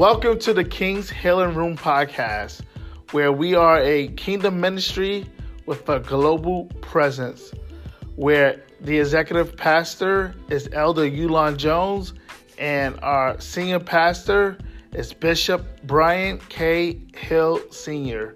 [0.00, 2.62] Welcome to the King's Healing Room podcast,
[3.10, 5.26] where we are a kingdom ministry
[5.66, 7.52] with a global presence,
[8.16, 12.14] where the executive pastor is Elder Yulon Jones,
[12.56, 14.56] and our senior pastor
[14.94, 16.98] is Bishop Brian K.
[17.14, 18.34] Hill Sr.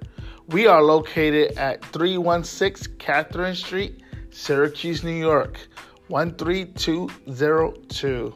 [0.48, 5.58] We are located at 316 Catherine Street, Syracuse, New York,
[6.10, 8.34] 13202.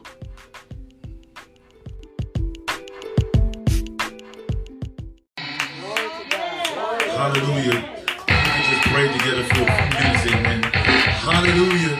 [7.19, 7.83] Hallelujah.
[8.29, 10.73] We just pray together for a few minutes.
[11.19, 11.95] Hallelujah.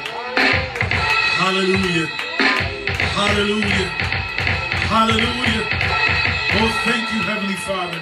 [1.36, 2.06] Hallelujah.
[3.20, 3.88] Hallelujah.
[4.88, 5.68] Hallelujah.
[6.54, 8.02] Oh, thank you, Heavenly Father.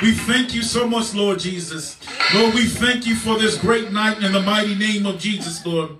[0.00, 1.98] We thank you so much, Lord Jesus.
[2.32, 5.90] Lord, we thank you for this great night in the mighty name of Jesus, Lord.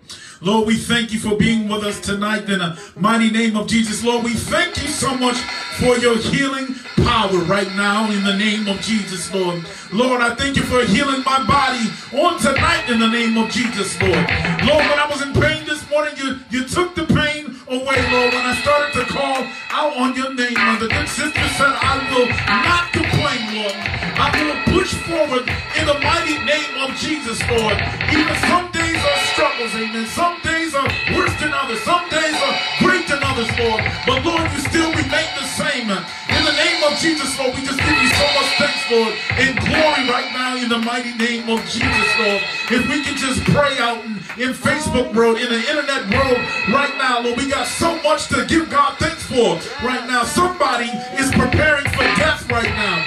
[0.40, 4.04] Lord, we thank you for being with us tonight in the mighty name of Jesus.
[4.04, 5.36] Lord, we thank you so much
[5.78, 9.64] for your healing power right now in the name of Jesus, Lord.
[9.92, 14.00] Lord, I thank you for healing my body on tonight in the name of Jesus,
[14.00, 14.24] Lord.
[14.62, 18.30] Lord, when I was in pain this morning, you, you took the pain away, Lord.
[18.32, 21.98] When I started to call out on your name, and the good sister said, I
[22.14, 23.76] will not complain, Lord.
[24.14, 25.44] I will push forward
[25.74, 27.74] in the mighty name of Jesus, Lord.
[28.14, 30.06] Even some days are struggles, amen.
[30.06, 30.86] Some days are
[31.18, 31.82] worse than others.
[31.82, 33.82] Some days are great than others, Lord.
[34.06, 35.86] But Lord, you still remain same.
[35.86, 39.54] In the name of Jesus, Lord, we just give you so much thanks, Lord, and
[39.62, 42.42] glory right now in the mighty name of Jesus, Lord.
[42.70, 46.42] If we can just pray out in, in Facebook world, in the internet world
[46.74, 49.54] right now, Lord, we got so much to give God thanks for
[49.86, 50.24] right now.
[50.24, 50.90] Somebody
[51.22, 53.06] is preparing for death right now.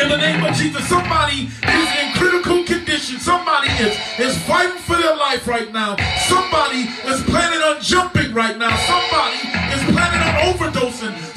[0.00, 3.18] In the name of Jesus, somebody is in critical condition.
[3.18, 5.96] Somebody is, is fighting for their life right now.
[6.26, 8.74] Somebody is planning on jumping right now.
[8.86, 9.36] Somebody
[9.74, 11.29] is planning on overdosing.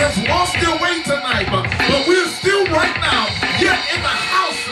[0.00, 1.46] Has lost their way tonight.
[1.52, 3.28] But, but we're still right now
[3.60, 4.62] yet in the house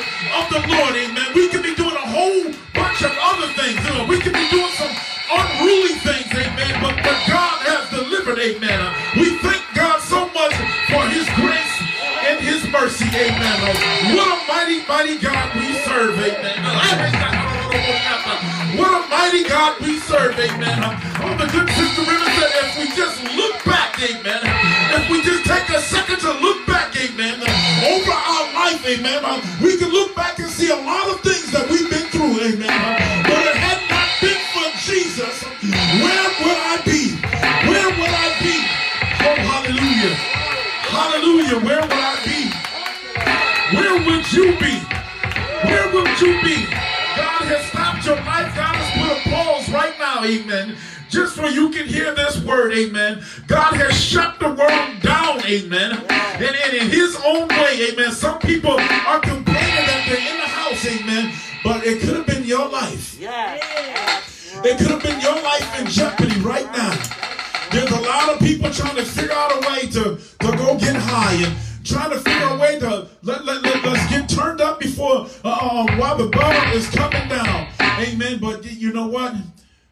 [0.41, 0.97] of the Lord.
[0.97, 1.29] Amen.
[1.37, 3.77] We could be doing a whole bunch of other things.
[3.85, 4.95] You know, we could be doing some
[5.29, 6.33] unruly things.
[6.33, 6.81] Amen.
[6.81, 8.41] But, but God has delivered.
[8.41, 8.81] Amen.
[9.21, 10.57] We thank God so much
[10.89, 11.79] for his grace
[12.29, 13.57] and his mercy, amen.
[14.17, 16.61] What a mighty, mighty God we serve, amen.
[18.77, 20.79] What a mighty God we serve, amen.
[21.21, 24.58] Oh, the good sister River said, if we just look back, amen.
[25.11, 29.77] We just take a second to look back, amen, over our life, amen, um, we
[29.79, 32.69] can look back and see a lot of things that we've been through, amen.
[33.25, 35.45] But it had not been for Jesus,
[36.05, 37.17] where would I be?
[37.69, 38.57] Where would I be?
[39.25, 40.15] Oh, hallelujah.
[40.89, 41.59] Hallelujah.
[41.65, 42.41] Where would I be?
[43.77, 44.81] Where would you be?
[45.69, 46.65] Where would you be?
[47.17, 48.55] God has stopped your life.
[48.55, 50.25] God has put a pause right now.
[50.25, 50.77] Amen.
[51.09, 53.23] Just so you can hear this word, amen.
[53.47, 55.93] God has shut the world down, amen.
[56.11, 58.13] And, and in his own way, amen.
[58.13, 61.35] Some people are complaining that they're in the house, amen.
[61.65, 63.17] But it could have been your life.
[64.65, 66.93] It could have been your life in jeopardy right now.
[67.71, 70.97] There's a lot of people trying to figure out a way to, to go get
[70.97, 74.79] high and trying to figure a way to let, let, let, us get turned up
[74.81, 77.69] before uh, uh, while the bottom is coming down.
[77.81, 78.39] Amen.
[78.41, 79.35] But you know what?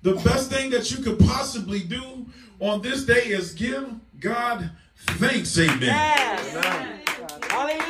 [0.07, 2.27] The best thing that you could possibly do
[2.61, 5.59] on this day is give God thanks.
[5.59, 5.81] Amen.
[5.81, 6.55] Yes.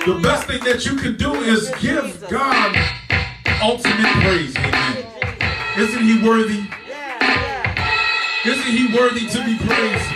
[0.07, 2.75] The best thing that you can do is give God
[3.63, 4.57] ultimate praise.
[4.57, 5.07] Amen.
[5.77, 6.65] Isn't he worthy?
[8.47, 10.09] Isn't he worthy to be praised?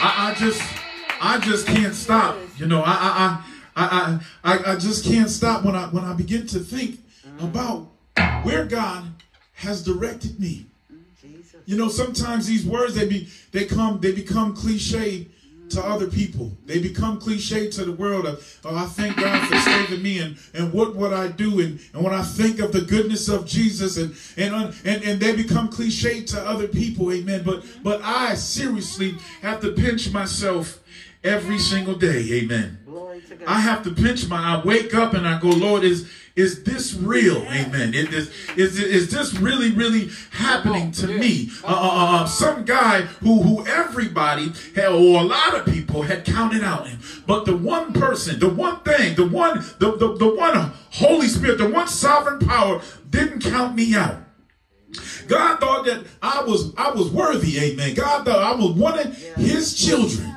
[0.00, 0.62] I, I just
[1.20, 2.36] I just can't stop.
[2.56, 3.42] You know, I
[3.74, 7.00] I I I I just can't stop when I when I begin to think
[7.40, 7.88] about
[8.44, 9.12] where God
[9.54, 10.67] has directed me.
[11.68, 15.26] You know, sometimes these words they be they come they become cliche
[15.68, 16.56] to other people.
[16.64, 20.38] They become cliche to the world of, oh, I thank God for saving me and,
[20.54, 21.60] and what would I do?
[21.60, 25.36] And, and when I think of the goodness of Jesus and, and, and, and they
[25.36, 27.12] become cliche to other people.
[27.12, 27.42] Amen.
[27.44, 30.82] But, but I seriously have to pinch myself
[31.24, 32.26] every single day.
[32.32, 32.78] Amen.
[33.46, 36.94] I have to pinch my, I wake up and I go, Lord, is, is this
[36.94, 37.38] real?
[37.46, 37.94] Amen.
[37.94, 41.50] Is this, is, is this really, really happening to me?
[41.64, 46.24] Uh, uh, uh, some guy who, who everybody had, or a lot of people had
[46.24, 47.00] counted out him.
[47.26, 51.58] But the one person, the one thing, the one, the, the, the one Holy Spirit,
[51.58, 54.18] the one sovereign power didn't count me out.
[55.26, 57.94] God thought that I was I was worthy, amen.
[57.94, 60.27] God thought I was one of his children.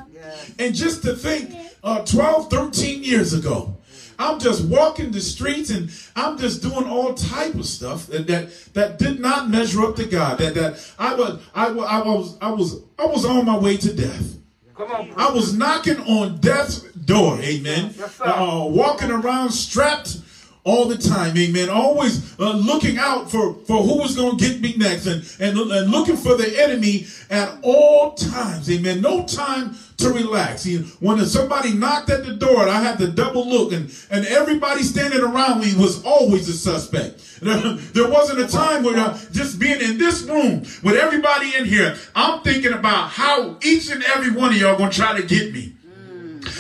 [0.62, 3.76] And just to think, uh, 12, 13 years ago,
[4.20, 8.52] I'm just walking the streets and I'm just doing all type of stuff that that,
[8.76, 10.38] that did not measure up to God.
[10.38, 13.92] That that I was I, I was I was I was on my way to
[13.92, 14.38] death.
[14.78, 17.96] On, I was knocking on death's door, amen.
[18.20, 20.18] Uh, walking around strapped
[20.64, 21.70] all the time, amen.
[21.70, 25.58] Always uh, looking out for, for who was going to get me next and, and,
[25.72, 29.02] and looking for the enemy at all times, amen.
[29.02, 30.68] No time to relax.
[31.00, 35.22] When somebody knocked at the door, I had to double look, and, and everybody standing
[35.22, 37.28] around me was always a suspect.
[37.42, 41.98] There wasn't a time where uh, just being in this room with everybody in here,
[42.16, 45.74] I'm thinking about how each and every one of y'all gonna try to get me.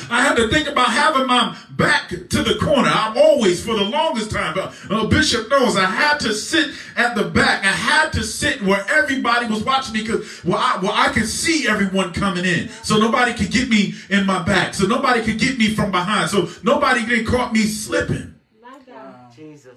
[0.09, 2.89] I had to think about having my back to the corner.
[2.89, 7.15] I'm always, for the longest time, uh, uh, Bishop knows, I had to sit at
[7.15, 7.63] the back.
[7.63, 11.27] I had to sit where everybody was watching me because well, I, well, I could
[11.27, 12.69] see everyone coming in.
[12.83, 14.73] So nobody could get me in my back.
[14.73, 16.29] So nobody could get me from behind.
[16.29, 18.35] So nobody could caught me slipping.
[18.61, 19.33] My God.
[19.35, 19.71] Jesus.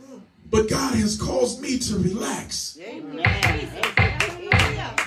[0.51, 2.79] But God has caused me to relax.
[2.81, 4.14] Amen.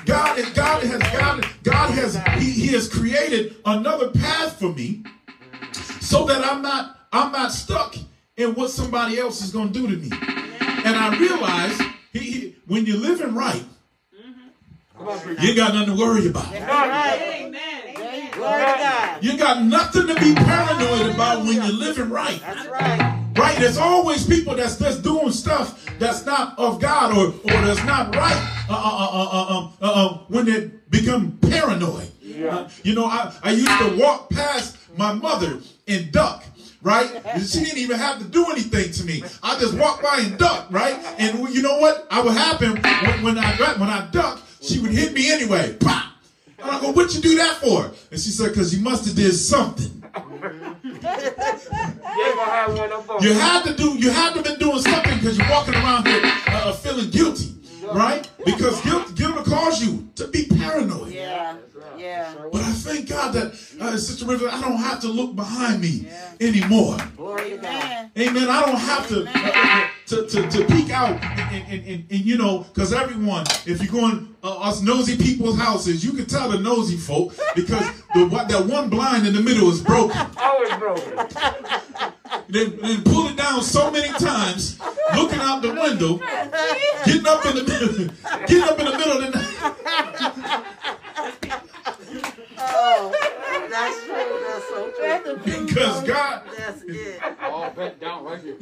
[0.07, 5.03] God, God has God, God has he, he has created another path for me
[5.99, 7.95] so that I'm not I'm not stuck
[8.37, 10.09] in what somebody else is going to do to me.
[10.61, 11.77] And I realize
[12.13, 13.63] he, he, when you're living right,
[15.41, 16.53] you got nothing to worry about.
[19.21, 22.39] You got nothing to be paranoid about when you're living right.
[22.39, 23.27] That's right.
[23.35, 23.57] Right?
[23.59, 28.15] There's always people that's just doing stuff that's not of God or, or that's not
[28.15, 32.11] right uh, uh, uh, when they become paranoid.
[32.21, 32.67] Yeah.
[32.83, 36.43] you know, I, I used to walk past my mother and duck
[36.83, 37.09] right?
[37.41, 39.23] She didn't even have to do anything to me.
[39.43, 40.97] I just walked by and ducked, right?
[41.17, 42.07] And you know what?
[42.09, 45.75] I would happen when, when I when I ducked, she would hit me anyway.
[45.79, 46.13] Pop!
[46.59, 47.91] And I go, what you do that for?
[48.11, 50.03] And she said, because you must have did something.
[53.21, 56.21] you had to do, you had to been doing something because you're walking around here
[56.47, 57.55] uh, feeling guilty,
[57.91, 58.29] right?
[58.45, 61.11] Because guilt, guilt will cause you to be paranoid.
[61.11, 61.57] Yeah.
[61.97, 62.33] Yeah.
[62.51, 66.05] But I thank God that, uh, Sister River, I don't have to look behind me
[66.05, 66.31] yeah.
[66.39, 66.97] anymore.
[67.19, 68.11] Amen.
[68.17, 68.49] Amen.
[68.49, 72.37] I don't have to, uh, to, to, to peek out and, and, and, and you
[72.37, 76.59] know, because everyone, if you're going uh, us nosy people's houses, you can tell the
[76.59, 80.17] nosy folk because the that one blind in the middle is broken.
[80.37, 81.27] Always broken.
[82.49, 84.79] They, they pull it down so many times,
[85.15, 86.17] looking out the window,
[87.05, 88.07] getting up in the middle,
[88.47, 90.63] getting up in the middle of the night.
[92.59, 93.11] Oh,
[93.69, 94.39] that's true.
[94.47, 95.65] That's so true.
[95.65, 96.43] Because God.
[96.57, 97.21] That's it.
[97.43, 98.55] All bent down right here.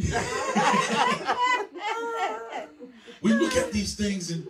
[3.21, 4.47] we look at these things and,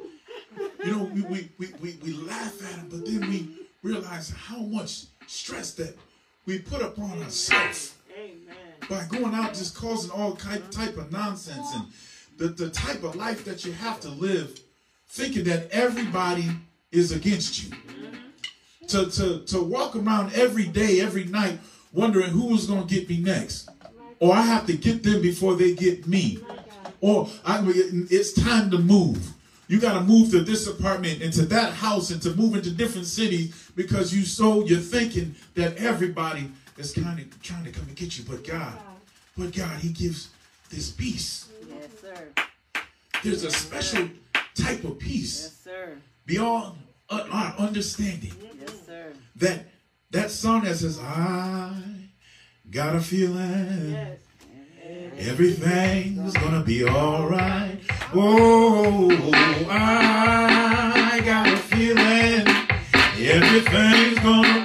[0.83, 4.59] you know, we, we, we, we, we laugh at them, but then we realize how
[4.59, 5.95] much stress that
[6.45, 7.95] we put upon ourselves
[8.89, 11.85] by going out just causing all type of nonsense and
[12.37, 14.59] the, the type of life that you have to live
[15.07, 16.49] thinking that everybody
[16.91, 17.71] is against you
[18.87, 21.59] to, to, to walk around every day, every night,
[21.93, 23.69] wondering who's going to get me next.
[24.19, 26.39] Or I have to get them before they get me.
[27.01, 29.33] Or I, it's time to move.
[29.67, 32.71] You got to move to this apartment and to that house and to move into
[32.71, 37.87] different cities because you so you're thinking that everybody is kind of trying to come
[37.87, 38.25] and get you.
[38.27, 38.77] But God,
[39.37, 40.29] but God, He gives
[40.69, 41.49] this peace.
[41.69, 42.81] Yes, sir.
[43.23, 44.09] There's a special
[44.53, 45.97] type of peace yes, sir.
[46.25, 46.77] beyond
[47.09, 48.33] our understanding.
[48.59, 49.13] Yes, sir.
[49.37, 49.65] That
[50.11, 51.73] that song that says, I
[52.69, 54.19] got a feeling yes.
[55.17, 57.79] everything's gonna be alright.
[58.13, 59.09] Oh,
[59.69, 62.47] I got a feeling
[63.17, 64.64] everything's gonna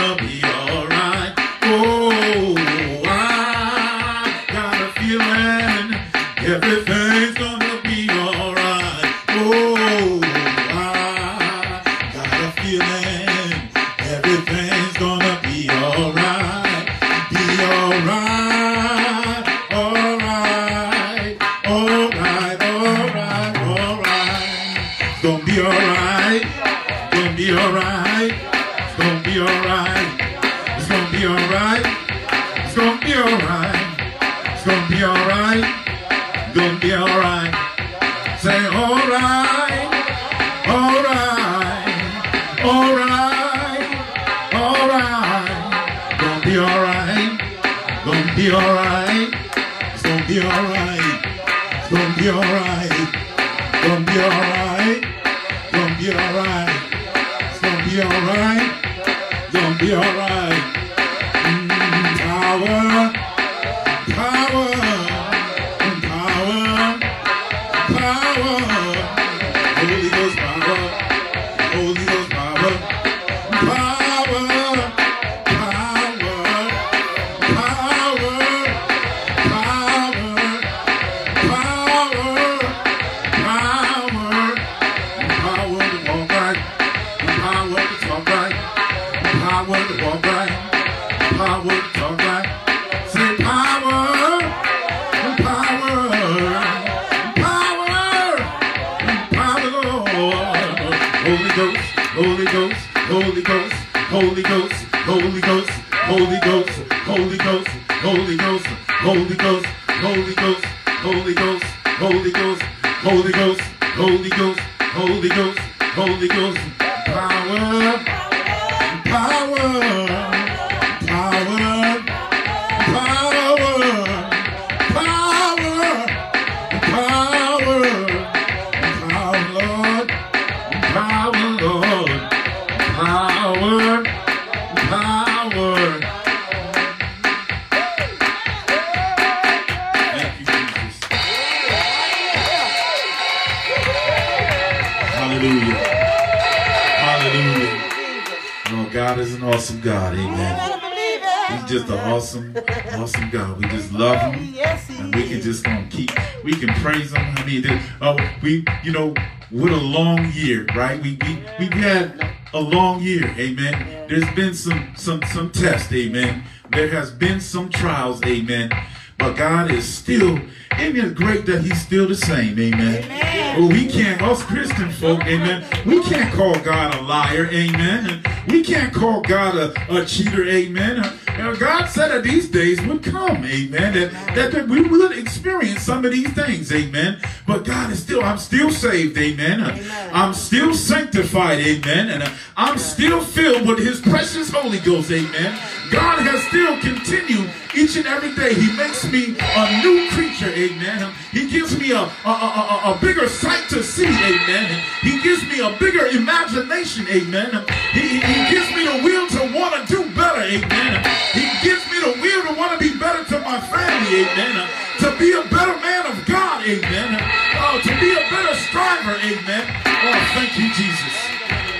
[153.01, 153.57] awesome, God.
[153.57, 154.53] We just love him.
[154.99, 156.11] And we can just um, keep,
[156.43, 157.21] we can praise him.
[157.35, 157.65] I mean,
[157.99, 159.15] uh, we, you know,
[159.49, 161.01] what a long year, right?
[161.01, 163.25] We, we, we've had a long year.
[163.37, 164.07] Amen.
[164.07, 165.91] There's been some, some, some tests.
[165.91, 166.43] Amen.
[166.71, 168.21] There has been some trials.
[168.23, 168.71] Amen.
[169.17, 170.39] But God is still,
[170.79, 172.59] isn't it great that He's still the same?
[172.59, 173.59] Amen.
[173.59, 178.23] Well, we can't, us Christian folk, amen, we can't call God a liar, amen.
[178.47, 181.19] We can't call God a, a cheater, amen.
[181.59, 186.05] God said that these days would come, amen, that, that, that we will experience some
[186.05, 187.21] of these things, amen.
[187.45, 189.61] But God is still, I'm still saved, amen.
[189.61, 192.09] Uh, I'm still sanctified, amen.
[192.09, 195.59] And I'm still filled with His precious Holy Ghost, amen.
[195.91, 198.53] God has still continued each and every day.
[198.53, 201.13] He makes me a new creature, amen.
[201.31, 204.83] He gives me a, a, a, a, bigger sight to see, amen.
[205.01, 207.65] He gives me a bigger imagination, amen.
[207.93, 211.03] He, he gives me the will to want to do better, amen.
[211.33, 214.67] He gives me the will to want to be better to my family, amen.
[214.99, 217.17] To be a better man of God, amen.
[217.57, 219.65] Oh, to be a better striver, amen.
[219.85, 221.15] Oh, thank you, Jesus.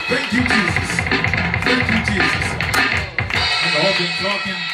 [0.07, 0.89] Thank you, Jesus.
[1.63, 2.47] Thank you, Jesus.
[3.63, 4.70] I've all been talking,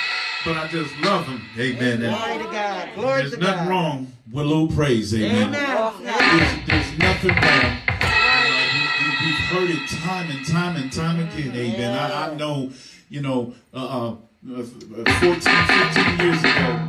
[0.47, 1.41] but I just love him.
[1.59, 2.01] Amen.
[2.01, 2.89] And Glory to God.
[2.95, 3.69] Glory there's to nothing God.
[3.69, 5.13] wrong with a little praise.
[5.13, 5.53] Amen.
[5.53, 5.93] Amen.
[6.03, 7.77] There's, there's nothing wrong.
[7.89, 11.51] Uh, we, we, we've heard it time and time and time again.
[11.53, 11.97] Amen.
[11.97, 12.71] I, I know,
[13.09, 14.15] you know, uh, uh,
[14.55, 16.87] 14, 15 years ago,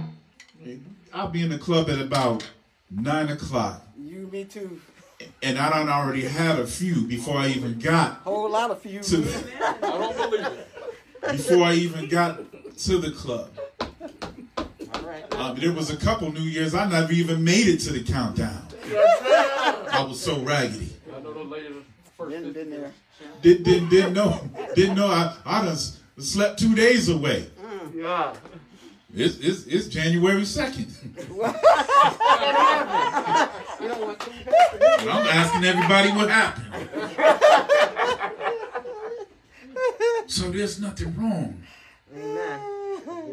[1.12, 2.48] I'll be in the club at about
[2.92, 3.82] 9 o'clock.
[4.00, 4.80] You, me too.
[5.42, 8.86] And I don't already had a few before I even got a Whole lot of
[8.86, 9.00] you.
[9.00, 9.16] to
[11.32, 12.38] before I even got
[12.78, 13.50] to the club.
[13.80, 15.34] All right.
[15.34, 18.66] Um, there was a couple New Years I never even made it to the countdown.
[19.92, 20.94] I was so raggedy.
[22.18, 22.92] Been, been there.
[23.42, 24.40] Didn't, didn't, didn't know.
[24.74, 25.08] Didn't know.
[25.08, 25.76] I, I done
[26.18, 27.48] slept two days away.
[27.94, 28.34] Yeah.
[29.14, 30.92] It's, it's, it's January 2nd.
[33.80, 34.30] You don't want to.
[35.00, 36.88] And I'm asking everybody what happened.
[40.28, 41.62] So there's nothing wrong.
[42.14, 42.60] Amen.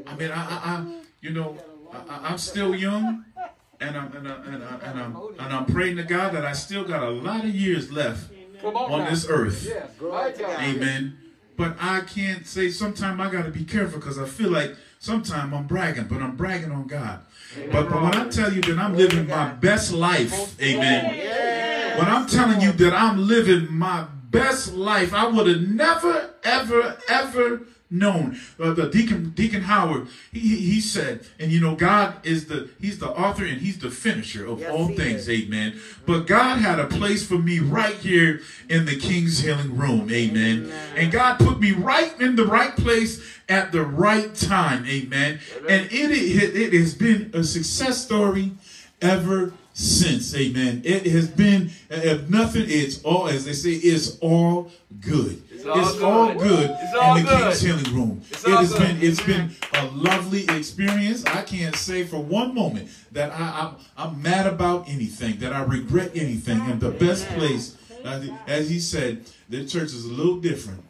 [0.07, 0.85] I mean, I, I, I
[1.21, 1.57] you know,
[1.91, 3.25] I, I- I'm still young,
[3.79, 6.53] and I'm and, I, and, I, and I'm and I'm praying to God that I
[6.53, 8.31] still got a lot of years left
[8.63, 9.65] on this earth.
[10.37, 10.59] God.
[10.59, 11.17] Amen.
[11.57, 12.69] But I can't say.
[12.69, 16.35] Sometimes I got to be careful because I feel like sometimes I'm bragging, but I'm
[16.35, 17.19] bragging on God.
[17.71, 21.97] But, but when I tell you that I'm living my best life, amen.
[21.97, 26.97] When I'm telling you that I'm living my best life, I would have never, ever,
[27.07, 28.39] ever known.
[28.59, 32.99] Uh, the deacon, Deacon Howard, he, he said, and you know, God is the He's
[32.99, 35.45] the author and He's the finisher of Yes, all things, is.
[35.45, 35.79] amen.
[36.05, 40.71] But God had a place for me right here in the King's Healing Room, amen.
[40.95, 45.39] And God put me right in the right place at the right time, amen.
[45.69, 48.51] And it, it, it has been a success story
[49.01, 50.33] ever since.
[50.33, 50.81] Amen.
[50.85, 55.43] It has been, if nothing, it's all, as they say, it's all good.
[55.51, 56.39] It's all it's all good.
[56.39, 57.41] good It's all in the good.
[57.41, 58.21] King's Healing Room.
[58.31, 58.81] It's it has good.
[58.81, 61.25] been, it's been a lovely experience.
[61.25, 65.63] I can't say for one moment that I, I'm, I'm mad about anything, that I
[65.63, 66.61] regret anything.
[66.61, 70.39] And the best place, uh, as he, as he said, the church is a little
[70.39, 70.83] different.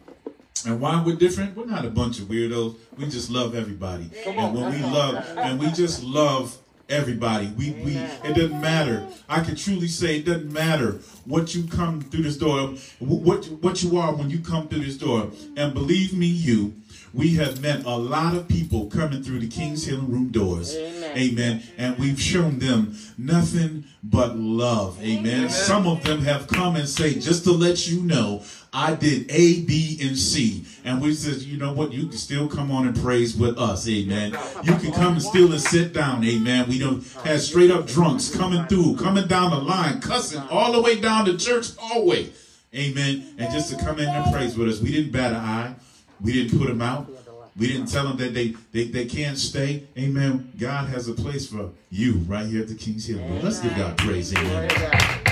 [0.68, 1.58] And why we're different?
[1.58, 2.76] We're not a bunch of weirdos.
[2.98, 4.12] We just love everybody.
[4.28, 6.58] And when we love, and we just love
[6.90, 7.48] everybody.
[7.58, 9.08] We we it doesn't matter.
[9.28, 13.84] I can truly say it doesn't matter what you come through this door, what what
[13.84, 15.32] you are when you come through this door.
[15.58, 16.76] And believe me, you.
[17.14, 20.76] We have met a lot of people coming through the King's Healing Room doors.
[20.76, 21.64] Amen.
[21.78, 25.02] And we've shown them nothing but love.
[25.02, 25.50] Amen.
[25.50, 29.62] Some of them have come and say, just to let you know, I did A,
[29.62, 30.66] B, and C.
[30.86, 31.92] And we said, you know what?
[31.92, 33.90] You can still come on and praise with us.
[33.90, 34.38] Amen.
[34.64, 36.24] You can come and still and sit down.
[36.24, 36.70] Amen.
[36.70, 40.82] We don't have straight up drunks coming through, coming down the line, cussing all the
[40.82, 42.30] way down the church hallway.
[42.76, 43.36] Amen.
[43.40, 44.80] And just to come in and praise with us.
[44.80, 45.76] We didn't bat an eye.
[46.22, 47.10] We didn't put them out.
[47.58, 49.88] We didn't tell them that they, they, they can't stay.
[49.98, 50.52] Amen.
[50.60, 53.26] God has a place for you right here at the King's Hill.
[53.42, 54.36] Let's give God praise.
[54.36, 54.70] Amen.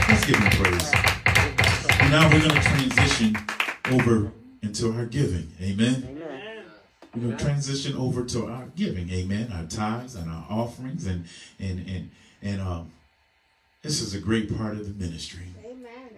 [0.09, 0.91] Let's give him praise.
[1.99, 3.35] And now we're going to transition
[3.91, 4.31] over
[4.63, 5.51] into our giving.
[5.61, 6.21] Amen.
[7.13, 9.11] We're going to transition over to our giving.
[9.11, 9.51] Amen.
[9.53, 11.25] Our tithes and our offerings and
[11.59, 12.09] and and
[12.41, 12.91] and um
[13.83, 15.45] this is a great part of the ministry.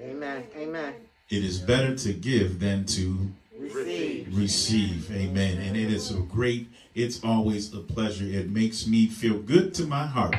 [0.02, 0.44] Amen.
[0.56, 0.94] Amen.
[1.30, 4.38] It is better to give than to Receive.
[4.38, 5.12] receive.
[5.12, 5.58] Amen.
[5.58, 8.26] And it is a great, it's always a pleasure.
[8.26, 10.36] It makes me feel good to my heart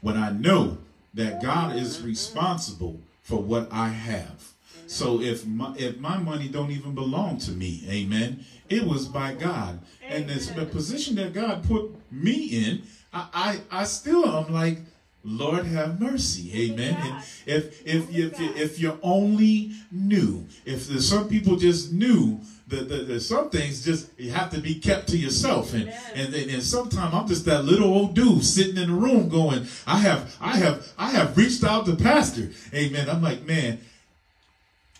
[0.00, 0.78] when I know
[1.12, 4.49] that God is responsible for what I have.
[4.90, 9.34] So if my if my money don't even belong to me, amen, it was by
[9.34, 9.78] God.
[10.02, 12.82] And this the position that God put me in,
[13.12, 14.78] I I, I still am like,
[15.22, 16.96] Lord have mercy, amen.
[16.96, 22.40] And if if if you, if you only knew, if there's some people just knew
[22.66, 26.34] that, that, that some things just you have to be kept to yourself, and and
[26.34, 29.98] and, and sometimes I'm just that little old dude sitting in the room going, I
[29.98, 33.08] have I have I have reached out to pastor, amen.
[33.08, 33.78] I'm like, man,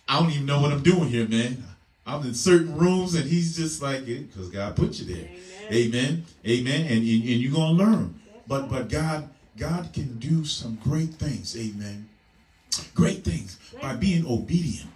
[0.07, 1.63] I don't even know what I'm doing here, man.
[2.05, 5.29] I'm in certain rooms, and he's just like, because God put you there,
[5.71, 9.29] amen, amen, and and, and you're gonna learn, but but God.
[9.57, 12.09] God can do some great things, amen.
[12.95, 14.89] Great things by being obedient.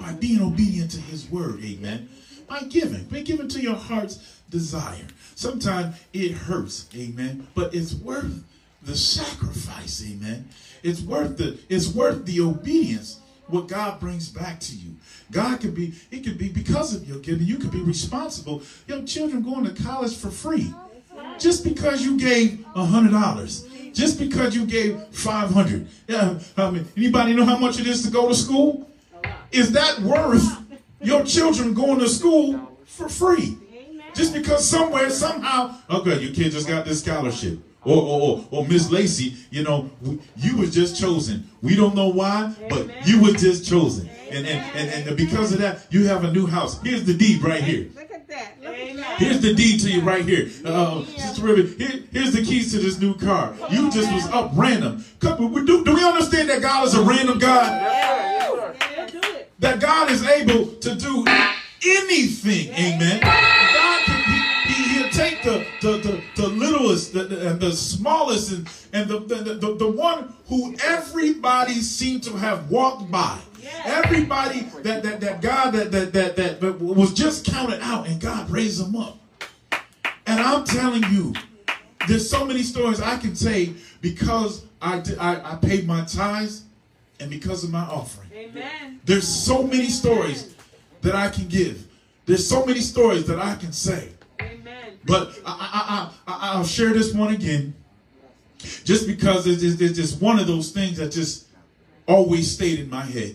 [0.00, 2.08] By being obedient to his word, amen.
[2.48, 5.06] By giving, by giving to your heart's desire.
[5.34, 8.42] Sometimes it hurts, amen, but it's worth
[8.82, 10.48] the sacrifice, amen.
[10.82, 13.20] It's worth the it's worth the obedience
[13.52, 14.96] what God brings back to you.
[15.30, 18.62] God could be, it could be because of your giving, you could be responsible.
[18.86, 20.72] Your children going to college for free.
[21.38, 23.68] Just because you gave a hundred dollars.
[23.92, 25.86] Just because you gave five hundred.
[26.08, 28.88] Yeah, I mean, anybody know how much it is to go to school?
[29.50, 30.44] Is that worth
[31.00, 33.58] your children going to school for free?
[34.14, 37.58] Just because somewhere, somehow, okay, your kid just got this scholarship.
[37.84, 39.90] Or, or, or, or Miss Lacey, you know,
[40.36, 41.50] you was just chosen.
[41.62, 44.08] We don't know why, but you were just chosen.
[44.30, 46.80] And, and, and, and because of that, you have a new house.
[46.82, 47.88] Here's the deed right here.
[47.94, 48.52] Look at that.
[48.62, 49.18] Look at that.
[49.18, 50.48] Here's the deed to you right here.
[50.64, 53.52] Uh, Sister Ruby, here, here's the keys to this new car.
[53.68, 55.04] You just was up random.
[55.18, 57.82] Come, do, do we understand that God is a random God?
[57.82, 59.50] Yeah, do it.
[59.58, 61.24] That God is able to do
[61.84, 62.72] anything.
[62.74, 63.51] Amen.
[65.12, 69.54] Take the, the, the, the littlest the, the, and the smallest and, and the, the,
[69.54, 73.38] the, the one who everybody seemed to have walked by.
[73.84, 78.20] Everybody that, that, that God that, that, that, that, that was just counted out and
[78.20, 79.18] God raised them up.
[80.26, 81.32] And I'm telling you,
[82.08, 86.64] there's so many stories I can say because I, did- I, I paid my tithes
[87.20, 88.30] and because of my offering.
[88.34, 89.00] Amen.
[89.04, 90.54] There's so many stories
[91.02, 91.86] that I can give.
[92.26, 94.10] There's so many stories that I can say.
[95.04, 97.74] But I, I, I, I'll share this one again.
[98.84, 101.46] Just because it's, it's, just one of those things that just
[102.06, 103.34] always stayed in my head.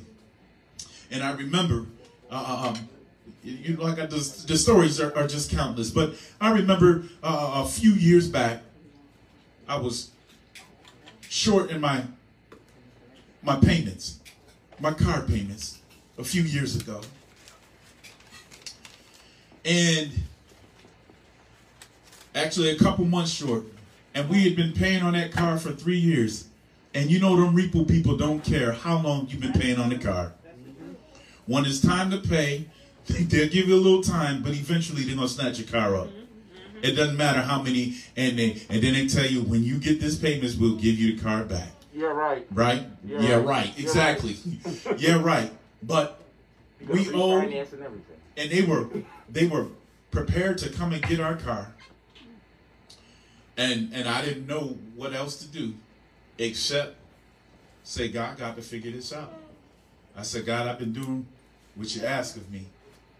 [1.12, 1.86] And I remember,
[2.32, 2.90] uh, um,
[3.44, 5.90] you like I, the, the stories are, are just countless.
[5.90, 8.62] But I remember uh, a few years back,
[9.68, 10.12] I was
[11.30, 12.04] short in my
[13.42, 14.20] my payments,
[14.80, 15.80] my car payments,
[16.18, 17.02] a few years ago.
[19.64, 20.12] And
[22.38, 23.64] actually a couple months short.
[24.14, 26.48] And we had been paying on that car for three years.
[26.94, 29.98] And you know them repo people don't care how long you've been paying on the
[29.98, 30.34] car.
[31.46, 32.66] When it's time to pay,
[33.08, 36.10] they'll give you a little time, but eventually they're gonna snatch your car up.
[36.82, 40.00] It doesn't matter how many, and they and then they tell you when you get
[40.00, 41.70] this payments, we'll give you the car back.
[41.94, 42.46] You're right.
[42.52, 42.86] right?
[43.04, 43.22] Yeah.
[43.22, 43.74] Yeah, right.
[43.78, 44.36] You're Exactly.
[44.98, 45.52] yeah, right.
[45.82, 46.20] But
[46.88, 47.54] we owe, and
[48.38, 48.88] and they were
[49.30, 49.68] they were
[50.12, 51.74] prepared to come and get our car,
[53.58, 55.74] and and I didn't know what else to do,
[56.38, 56.96] except
[57.88, 59.34] say, God, got to figure this out.
[60.16, 61.26] I said, God, I've been doing
[61.76, 62.66] what you ask of me.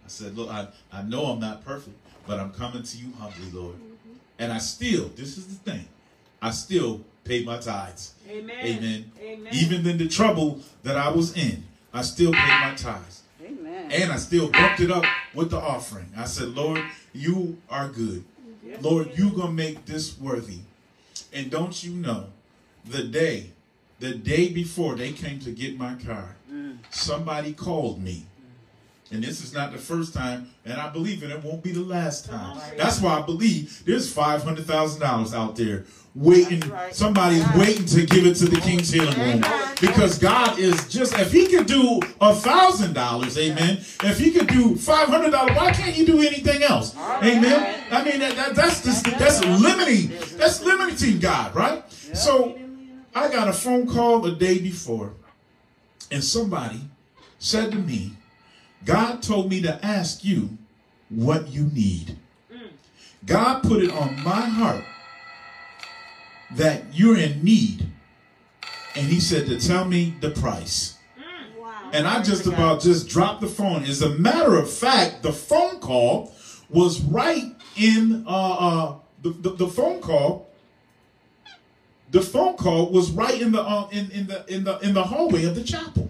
[0.06, 1.96] I said, look, I, I know I'm not perfect,
[2.26, 3.76] but I'm coming to you humbly, Lord.
[3.76, 4.14] Mm-hmm.
[4.40, 5.88] And I still, this is the thing,
[6.42, 8.14] I still paid my tithes.
[8.30, 8.58] Amen.
[8.60, 9.12] Amen.
[9.22, 9.54] Amen.
[9.54, 13.24] Even in the trouble that I was in, I still paid my tithes.
[13.42, 13.92] Amen.
[13.92, 16.12] And I still bumped it up with the offering.
[16.18, 18.24] I said, Lord, you are good.
[18.82, 20.60] Lord, you going to make this worthy.
[21.34, 22.28] And don't you know,
[22.86, 23.52] the day,
[24.00, 26.78] the day before they came to get my car, mm.
[26.90, 28.26] somebody called me.
[29.12, 31.80] And this is not the first time, and I believe it, it won't be the
[31.82, 32.60] last time.
[32.76, 36.60] That's why I believe there's $500,000 out there waiting.
[36.70, 36.94] Right.
[36.94, 37.58] Somebody's Right.
[37.58, 39.46] waiting to give it to the King's Healing Room.
[39.80, 44.76] Because God is just, if He could do a $1,000, amen, if He could do
[44.76, 46.94] $500, why can't He do anything else?
[46.98, 47.82] Amen.
[47.92, 50.10] I mean, that, that, that's just, that's limiting.
[50.38, 51.82] That's limiting God, right?
[52.14, 52.58] So
[53.16, 55.14] I got a phone call the day before,
[56.12, 56.82] and somebody
[57.40, 58.14] said to me,
[58.86, 60.58] God told me to ask you
[61.10, 62.18] what you need.
[63.26, 64.84] God put it on my heart
[66.52, 67.86] that you're in need.
[68.96, 70.98] And he said to tell me the price.
[71.60, 71.90] Wow.
[71.94, 73.84] And I just about just dropped the phone.
[73.84, 76.34] As a matter of fact, the phone call
[76.70, 80.48] was right in uh, uh the, the, the phone call.
[82.12, 85.04] The phone call was right in the uh, in, in the in the in the
[85.04, 86.10] hallway of the chapel.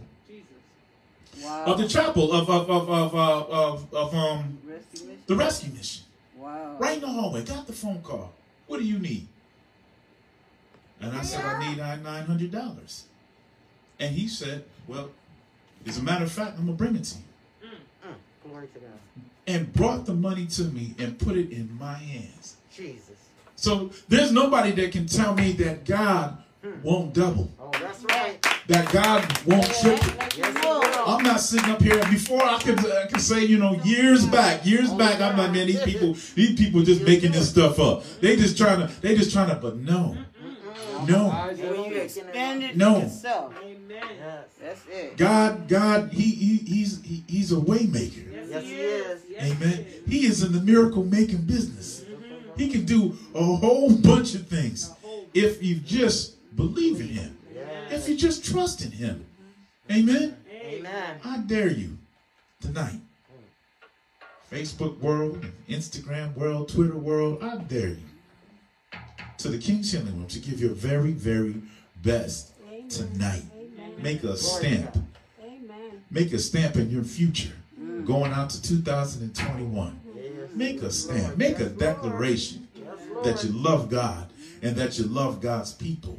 [1.43, 1.65] Wow.
[1.65, 6.04] of the chapel of of of of, uh, of, of um Rescue the rescue mission.
[6.38, 6.76] Wow.
[6.80, 7.43] Right in the hallway.
[7.43, 8.34] Got the phone call.
[8.67, 9.28] What do you need?
[11.00, 13.06] And I said, I need nine hundred dollars.
[14.00, 15.12] And he said, Well,
[15.86, 17.23] as a matter of fact, I'm gonna bring it to you.
[18.47, 18.89] Glory to God.
[19.45, 22.58] And brought the money to me and put it in my hands.
[22.73, 23.15] Jesus.
[23.56, 26.38] So there's nobody that can tell me that God
[26.68, 26.84] Mm.
[26.84, 28.46] won't double, Oh, that's right.
[28.68, 30.14] that God won't triple.
[30.36, 30.94] Yes.
[31.08, 32.00] I'm not sitting up here.
[32.10, 34.32] Before I could, I could say, you know, years mm.
[34.32, 37.80] back, years oh, back, I'm like, man, these people, these people just making this stuff
[37.80, 38.04] up.
[38.20, 40.18] They just trying to, they just trying to, but no,
[41.08, 42.98] no, And when you expand it No.
[42.98, 43.22] Yes.
[44.60, 45.16] that's it.
[45.16, 48.50] God, God, he, he he's he, he's a waymaker.
[48.50, 49.22] Yes, he is.
[49.30, 49.86] Yes, Amen.
[50.08, 50.22] He is.
[50.22, 52.02] He is in the miracle making business.
[52.02, 52.60] Mm-hmm.
[52.60, 54.92] He can do a whole bunch of things
[55.34, 57.38] if you just believe in him.
[57.90, 59.26] If you just trust in him.
[59.92, 60.38] Amen.
[60.52, 61.20] Amen.
[61.24, 61.98] I dare you
[62.62, 63.00] tonight.
[64.52, 68.08] Facebook world, Instagram world, Twitter world, I dare you
[69.38, 71.56] to the King's Healing Room to give your very, very
[72.04, 72.54] best
[72.90, 73.44] tonight.
[74.00, 74.98] Make a stamp.
[75.44, 76.04] Amen.
[76.12, 77.54] Make a stamp in your future
[78.06, 80.00] going out to 2021.
[80.16, 80.24] Yes.
[80.54, 81.38] Make a stamp.
[81.38, 82.68] Make a declaration
[83.24, 84.30] that you love God
[84.62, 86.18] and that you love God's people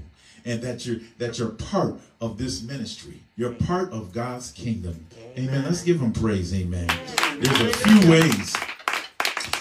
[0.48, 3.20] and that you're that you're part of this ministry.
[3.36, 5.06] You're part of God's kingdom.
[5.36, 5.64] Amen.
[5.64, 6.54] Let's give him praise.
[6.54, 6.88] Amen.
[7.38, 8.56] There's a few ways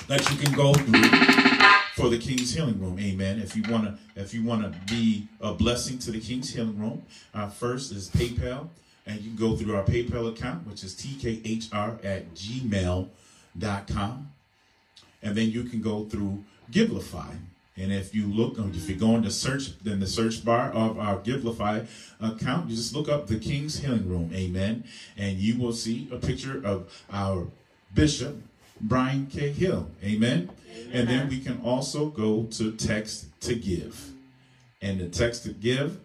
[0.07, 1.03] that you can go through
[1.95, 2.97] for the King's Healing Room.
[2.99, 3.39] Amen.
[3.39, 7.49] If you wanna if you wanna be a blessing to the King's Healing Room, uh,
[7.49, 8.69] first is PayPal.
[9.05, 14.31] And you can go through our PayPal account, which is tkhr at gmail.com.
[15.23, 17.37] And then you can go through Givelify.
[17.77, 20.97] And if you look, um, if you go into search, then the search bar of
[20.97, 21.87] our Givelify
[22.19, 24.31] account, you just look up the King's Healing Room.
[24.33, 24.83] Amen.
[25.15, 27.47] And you will see a picture of our
[27.93, 28.41] Bishop,
[28.81, 29.51] Brian K.
[29.51, 29.89] Hill.
[30.03, 30.49] Amen.
[30.91, 34.11] And then we can also go to text to give.
[34.81, 35.99] And the text to give,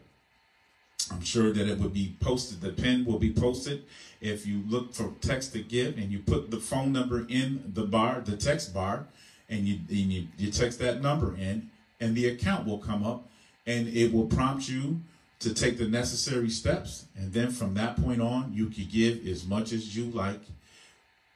[1.11, 3.85] I'm sure that it would be posted, the pin will be posted.
[4.21, 7.85] If you look for text to give and you put the phone number in the
[7.85, 9.07] bar, the text bar,
[9.49, 13.29] and you, and you, you text that number in, and the account will come up
[13.67, 15.01] and it will prompt you
[15.39, 17.07] to take the necessary steps.
[17.17, 20.41] And then from that point on, you can give as much as you like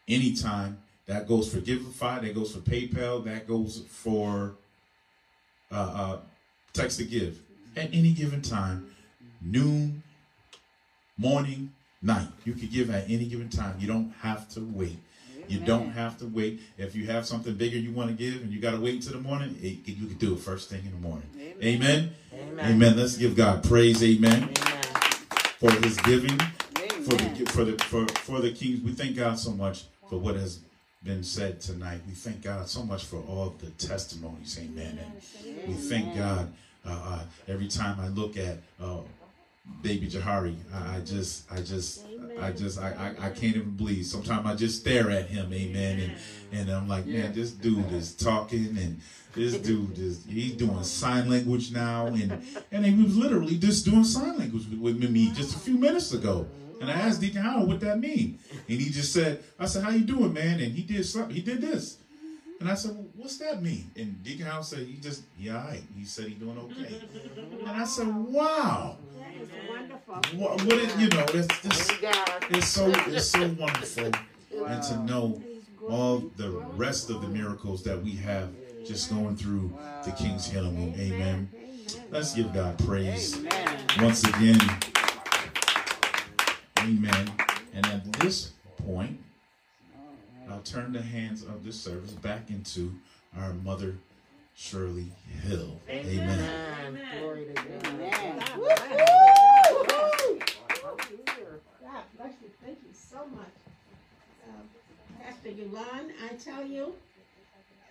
[0.09, 0.79] anytime.
[1.07, 4.55] That goes for Givelify, that goes for PayPal, that goes for
[5.71, 6.19] uh, uh,
[6.73, 7.39] text to give
[7.77, 8.91] at any given time,
[9.41, 10.03] noon,
[11.17, 12.29] morning, night.
[12.45, 13.77] You can give at any given time.
[13.79, 14.99] You don't have to wait.
[15.49, 16.61] You don't have to wait.
[16.79, 19.13] If you have something bigger you want to give and you got to wait until
[19.13, 21.29] the morning, it, you can do it first thing in the morning.
[21.63, 22.11] Amen.
[22.33, 22.61] Amen.
[22.61, 22.97] Amen.
[22.97, 24.03] Let's give God praise.
[24.03, 24.55] Amen.
[25.59, 28.83] For his giving, for the for the for, for the kings.
[28.83, 30.61] We thank God so much for what has
[31.03, 32.01] been said tonight.
[32.07, 34.59] We thank God so much for all the testimonies.
[34.61, 34.99] Amen.
[34.99, 36.53] And we thank God
[36.85, 38.99] uh, uh, every time I look at uh,
[39.83, 40.57] baby Jahari.
[40.75, 42.03] I, I just, I just,
[42.41, 44.07] I just, I, I, I can't even believe.
[44.07, 46.13] Sometimes I just stare at him, amen, and
[46.53, 49.01] and I'm like, man, this dude is talking, and
[49.35, 54.05] this dude is he's doing sign language now, and and he was literally just doing
[54.05, 56.47] sign language with, me just a few minutes ago.
[56.81, 59.91] And I asked Deacon Howard what that mean, and he just said, I said, how
[59.91, 60.61] you doing, man?
[60.61, 61.35] And he did something.
[61.35, 61.99] He did this.
[62.61, 63.91] And I said, well, what's that mean?
[63.97, 65.83] And Deacon Howard said, he just, yeah, all right.
[65.97, 67.01] He said he's doing okay.
[67.61, 68.97] And I said, wow.
[69.19, 70.15] That is wonderful.
[70.39, 71.93] What, what is, you know, it's just,
[72.51, 74.11] it's so, it's so wonderful.
[74.67, 75.43] And to know
[75.89, 78.51] all the rest of the miracles that we have
[78.87, 79.73] just going through
[80.05, 80.95] the King's Healing Room.
[80.99, 81.51] Amen.
[82.11, 83.79] Let's give God praise Amen.
[84.01, 84.61] once again.
[86.81, 87.33] Amen.
[87.75, 88.53] And at this
[88.87, 89.21] point,
[90.51, 92.95] I'll turn the hands of this service back into
[93.37, 93.97] our mother,
[94.55, 95.81] Shirley Hill.
[95.89, 96.51] Amen.
[96.87, 97.05] Amen.
[97.21, 97.87] Glory to God.
[97.87, 98.43] Amen.
[101.83, 102.51] God bless you.
[102.65, 103.55] Thank you so much.
[104.49, 106.95] Uh, Pastor Yulon, I tell you,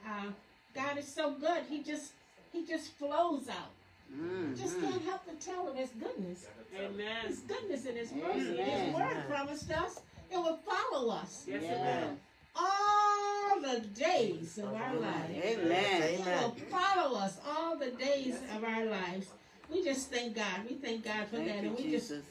[0.07, 0.31] uh,
[0.73, 1.63] God is so good.
[1.69, 2.13] He just
[2.53, 3.71] he just flows out.
[4.13, 4.81] Mm, Just mm.
[4.81, 6.45] can't help but tell of his goodness.
[6.77, 7.25] Amen.
[7.27, 8.59] His goodness and his mercy.
[8.59, 8.85] Amen.
[8.85, 9.99] His word promised us
[10.31, 12.07] it will follow us Yes, it Yeah.
[12.55, 12.65] Will.
[12.65, 15.33] all the days of our lives.
[15.43, 16.01] Amen.
[16.03, 19.27] It will follow us all the days of our lives.
[19.69, 20.61] We just thank God.
[20.69, 21.47] We thank God for that.
[21.47, 22.25] Thank you, And we just Jesus.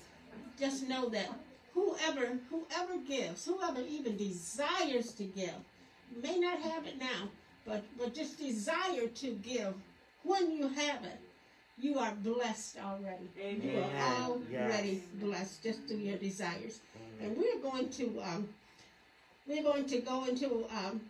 [0.59, 1.29] just know that
[1.73, 5.55] whoever whoever gives, whoever even desires to give,
[6.23, 7.29] may not have it now,
[7.67, 9.75] but but just desire to give
[10.23, 11.21] when you have it,
[11.79, 13.29] you are blessed already.
[13.37, 14.31] You are Amen.
[14.57, 16.81] already blessed just through your desires.
[17.21, 18.49] And we're going to um,
[19.47, 21.01] we're going to go into um,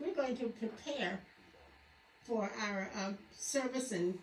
[0.00, 1.20] we're going to prepare
[2.24, 4.18] for our um, service and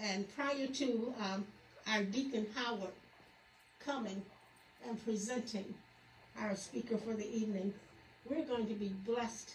[0.00, 1.44] and prior to um,
[1.88, 2.92] our deacon Howard
[3.84, 4.22] coming
[4.88, 5.74] and presenting
[6.40, 7.72] our speaker for the evening,
[8.28, 9.54] we're going to be blessed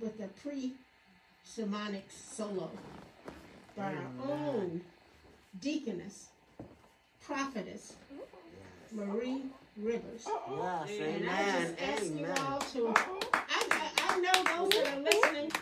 [0.00, 2.70] with a pre-sermonic solo
[3.76, 4.80] by our own
[5.60, 6.28] deaconess,
[7.20, 7.94] prophetess,
[8.92, 9.42] Marie
[9.80, 10.26] Rivers.
[10.26, 11.76] Yes, And I amen.
[11.76, 12.94] just ask you all to,
[13.32, 15.52] I, I, I know those that are listening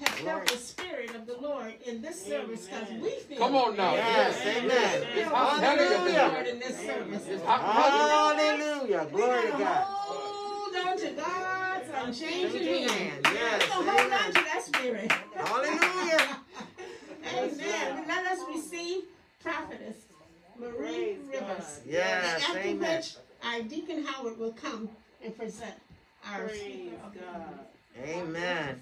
[0.00, 3.76] have felt the spirit of the Lord in this service because we feel Come on
[3.76, 3.94] now.
[3.94, 5.06] Yes, we amen.
[5.14, 6.52] feel hot the Lord Hallelujah.
[6.52, 7.26] in this service.
[7.28, 9.06] It's hot Hallelujah.
[9.12, 9.84] Glory to God.
[9.86, 12.90] hold on to God's unchanging Changing hand.
[12.90, 13.26] hand.
[13.28, 15.12] We Yes, gotta hold on to that spirit.
[15.34, 16.36] Hallelujah.
[17.36, 18.04] Amen.
[18.08, 19.04] Let us receive
[19.42, 19.96] prophetess
[20.58, 21.80] Marie Praise Rivers.
[21.86, 23.02] Yes, After amen.
[23.40, 24.88] Which our Deacon Howard will come
[25.22, 25.74] and present
[26.30, 27.58] our Praise speaker God.
[28.08, 28.80] Amen.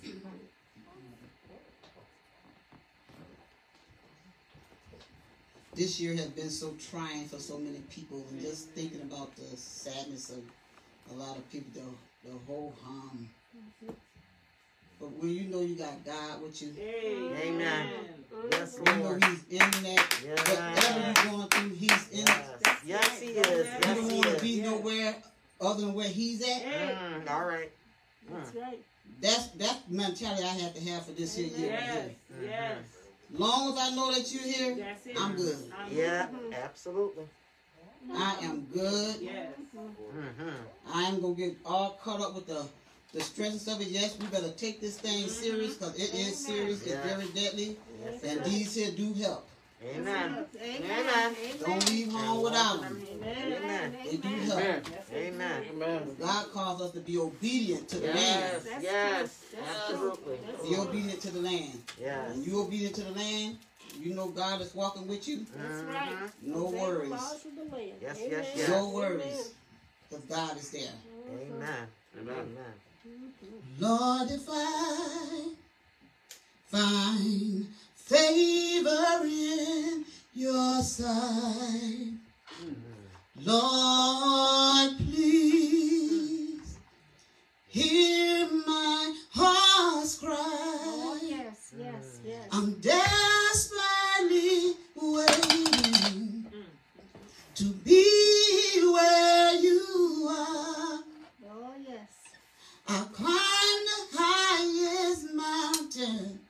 [5.75, 9.57] this year has been so trying for so many people, and just thinking about the
[9.57, 10.43] sadness of
[11.12, 13.29] a lot of people, the, the whole harm.
[13.57, 13.93] Mm-hmm.
[15.00, 17.88] But when you know you got God with you, Amen.
[18.50, 18.88] Yes, Lord.
[18.96, 20.20] you know He's in that.
[20.24, 20.48] Yes.
[20.48, 22.28] Whatever you're going through, He's in it.
[22.64, 22.78] Yes.
[22.87, 23.46] Yes, he is.
[23.48, 24.42] You Yes, don't want to is.
[24.42, 25.14] be nowhere
[25.61, 26.62] other than where He's at.
[26.62, 27.70] Mm, all right.
[28.30, 28.78] That's right.
[29.20, 31.70] That's that's mentality I have to have for this here year.
[31.72, 31.94] right Yes,
[32.40, 32.48] here.
[32.50, 32.76] yes.
[33.33, 35.20] Long as I know that you're here, That's.
[35.20, 35.57] I'm good.
[35.78, 36.26] I'm- Yeah,
[36.62, 37.24] absolutely.
[38.14, 39.16] I am good.
[39.20, 39.48] Yes.
[39.76, 40.48] Mm-hmm.
[40.92, 42.66] I am gonna get all caught up with the
[43.14, 43.88] the stress of it.
[43.88, 45.29] Yes, we better take this thing mm-hmm.
[45.29, 46.85] serious because it is serious.
[46.85, 49.46] It's very deadly, Yes, and it these here do help.
[49.81, 49.96] is.
[49.96, 50.44] Amen.
[50.62, 51.37] Amen.
[51.64, 53.03] Don't leave home without them.
[53.22, 53.96] Amen.
[54.05, 54.59] They do help.
[54.59, 54.83] Amen.
[55.14, 55.62] Amen.
[55.72, 56.16] Amen.
[56.18, 58.16] God calls us to be obedient to the land.
[58.16, 59.44] Yes, That's yes,
[59.88, 60.38] absolutely.
[60.68, 61.83] Be obedient to the land.
[62.00, 62.31] Yes.
[62.31, 63.59] When you obedient to the land,
[64.00, 65.38] you know God is walking with you.
[65.38, 65.62] Mm-hmm.
[65.62, 66.31] That's right.
[66.42, 67.12] No worries.
[68.03, 68.68] Yes, yes, yes.
[68.68, 69.53] No worries,
[70.09, 70.90] because God is there.
[71.31, 71.87] Amen.
[72.20, 72.57] Amen.
[73.79, 75.51] Lord, if I
[76.69, 82.12] find favor in your sight,
[83.43, 86.79] Lord, please
[87.69, 90.37] hear my heart's oh, cry.
[90.38, 92.49] Oh, yes, yes, yes.
[92.53, 96.64] I'm desperately waiting mm.
[97.57, 100.84] to be where you are.
[102.87, 106.40] I'll climb the highest mountain.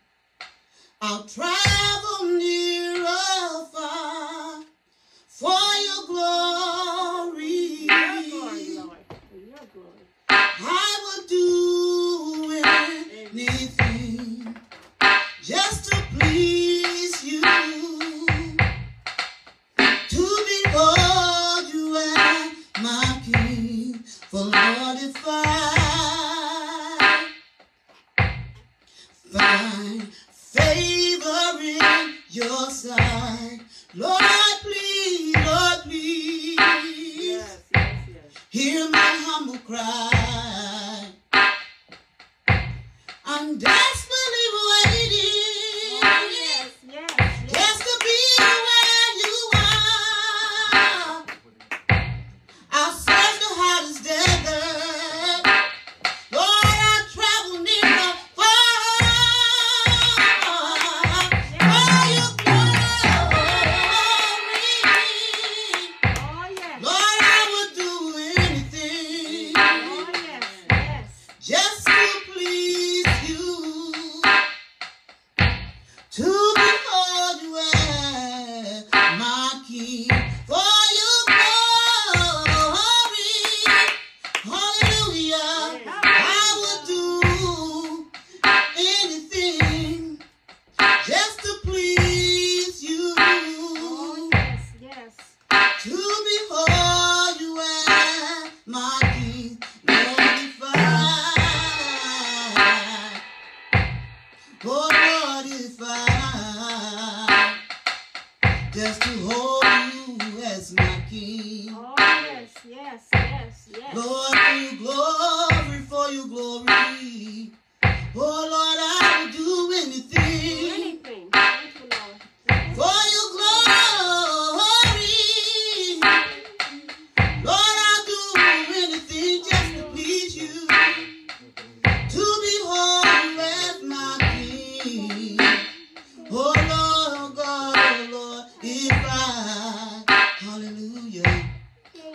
[1.01, 2.74] I'll travel near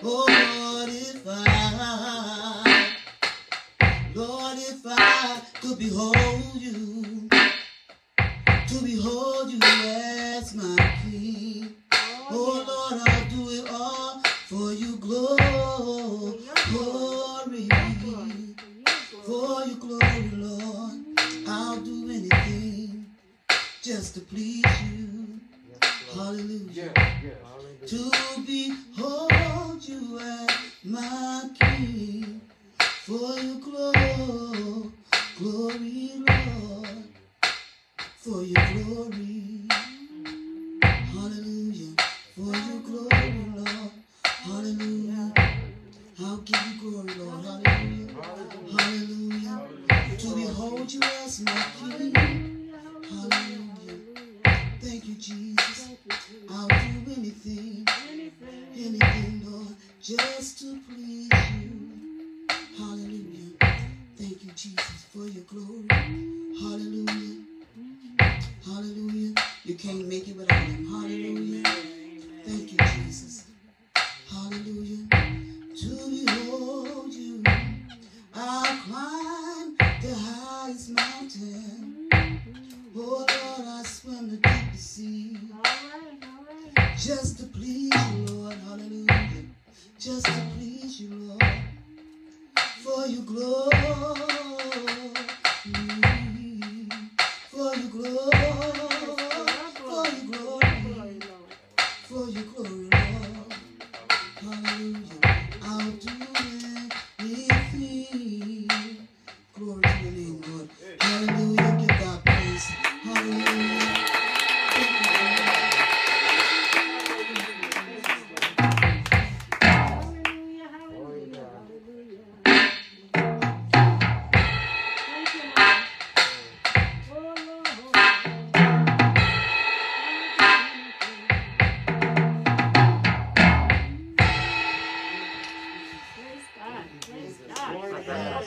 [0.01, 0.31] Lord,
[0.87, 2.85] if I,
[4.15, 7.27] Lord, if I could behold you,
[8.67, 10.18] to behold you as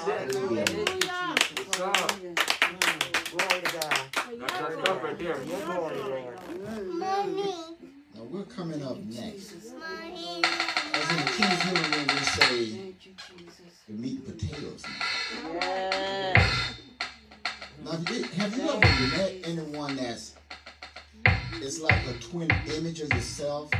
[0.02, 0.66] Hallelujah.
[0.66, 1.36] Hallelujah.
[2.62, 3.94] Mm, glory to God.
[4.14, 4.88] For your Turn it glory.
[4.88, 5.26] up right there.
[5.28, 7.76] Your your glory, glory, Lord.
[8.14, 9.54] Now we're coming up next.
[9.54, 13.84] As in the King's Healing Room, we say Thank you, Jesus.
[13.88, 14.84] the meat and potatoes.
[14.88, 16.74] Now, Yes.
[17.84, 20.34] now have you ever met anyone that's
[21.60, 23.70] it's like a twin image of yourself?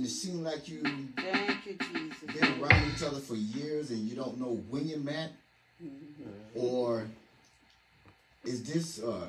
[0.00, 0.80] And it seemed like you
[1.14, 2.40] Thank you, Jesus.
[2.40, 5.32] been around each other for years and you don't know when you met,
[5.84, 6.58] mm-hmm.
[6.58, 7.06] or
[8.42, 9.28] is this a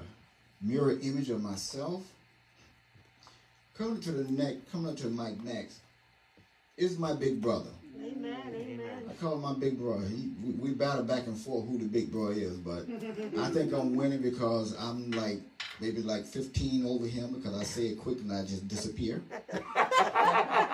[0.61, 2.03] mirror image of myself?
[3.77, 5.79] Coming to the neck, coming up to the mic next
[6.77, 7.71] is my big brother.
[8.01, 9.03] Amen, amen.
[9.09, 10.07] I call him my big brother.
[10.07, 12.85] He, we, we battle back and forth who the big brother is, but
[13.37, 15.41] I think I'm winning because I'm like
[15.81, 19.21] maybe like 15 over him because I say it quick and I just disappear.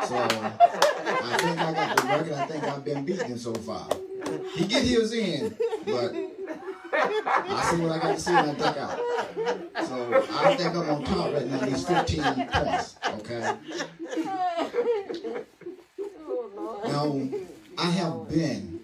[0.08, 2.34] So I think I got the record.
[2.34, 3.88] I think I've been beaten so far.
[4.54, 6.14] He get his in, but
[6.94, 9.00] I see what I got to see and I duck out.
[9.88, 11.60] So I think I'm on top right now.
[11.66, 12.96] These 15 points.
[13.20, 13.56] Okay.
[16.86, 17.22] Now
[17.78, 18.80] I have been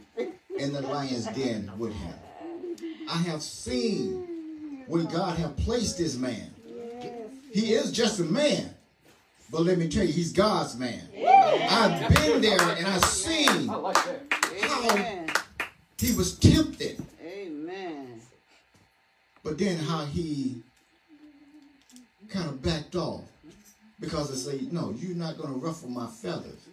[0.57, 2.15] in the lion's den with him.
[3.09, 6.53] I have seen where God have placed this man.
[7.51, 8.72] He is just a man.
[9.51, 11.01] But let me tell you, he's God's man.
[11.69, 15.03] I've been there and I've seen how
[15.97, 18.19] he was tempted, Amen.
[19.41, 20.61] but then how he
[22.29, 23.21] kind of backed off
[23.99, 26.67] because they say, No, you're not going to ruffle my feathers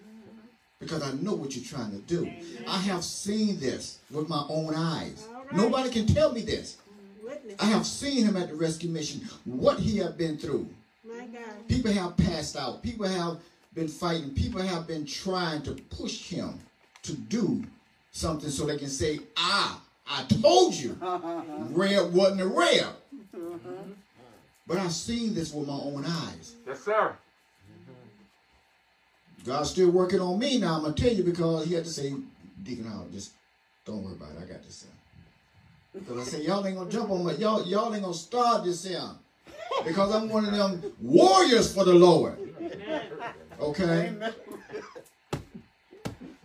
[0.80, 2.28] because I know what you're trying to do.
[2.66, 5.28] I have seen this with my own eyes.
[5.52, 6.78] Nobody can tell me this.
[7.22, 7.56] Witness.
[7.60, 10.68] I have seen him at the rescue mission, what he had been through.
[11.04, 11.68] My God.
[11.68, 12.82] People have passed out.
[12.82, 13.38] People have
[13.74, 14.30] been fighting.
[14.34, 16.58] People have been trying to push him
[17.02, 17.64] to do
[18.12, 20.96] something so they can say, ah, I told you
[21.70, 22.86] red wasn't a red.
[24.66, 26.54] But I've seen this with my own eyes.
[26.66, 27.16] Yes, sir.
[29.44, 30.76] God's still working on me now.
[30.76, 32.14] I'm gonna tell you because he had to say,
[32.62, 33.32] Deacon Howard, just
[33.86, 34.42] don't worry about it.
[34.42, 34.76] I got this.
[34.76, 34.90] Son.
[35.94, 37.34] Because I said, y'all ain't gonna jump on me.
[37.36, 39.00] Y'all, y'all ain't gonna start this here.
[39.84, 42.38] Because I'm one of them warriors for the Lord.
[43.60, 44.12] Okay?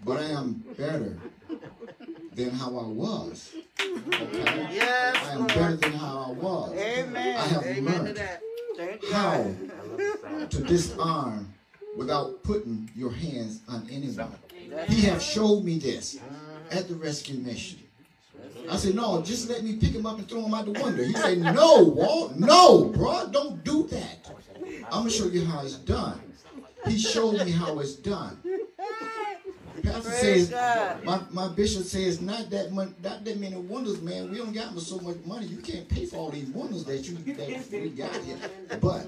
[0.03, 1.17] But I am better
[2.33, 3.53] than how I was.
[3.81, 4.67] Okay?
[4.71, 6.77] Yes, I am better than how I was.
[6.77, 7.37] Amen.
[7.37, 8.41] I have Amen to learned that.
[9.11, 9.55] How
[10.49, 11.53] to disarm
[11.95, 14.31] without putting your hands on anyone.
[14.87, 16.19] He have showed me this
[16.71, 17.79] at the rescue mission.
[18.69, 21.03] I said, no, just let me pick him up and throw him out the window.
[21.03, 24.29] He said, no, Walt, no, bro, don't do that.
[24.85, 26.21] I'm gonna show you how it's done.
[26.87, 28.37] He showed me how it's done.
[29.83, 31.03] Pastor Praise says, God.
[31.03, 34.31] my, my bishop says, not that much, not that many wonders, man.
[34.31, 35.45] We don't got so much money.
[35.47, 38.37] You can't pay for all these wonders that you that we got here.
[38.81, 39.07] But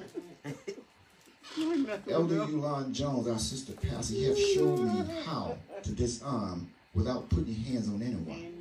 [2.09, 7.53] Elder Yulon Jones, our sister pastor, he have showed me how to disarm without putting
[7.55, 8.56] hands on anyone.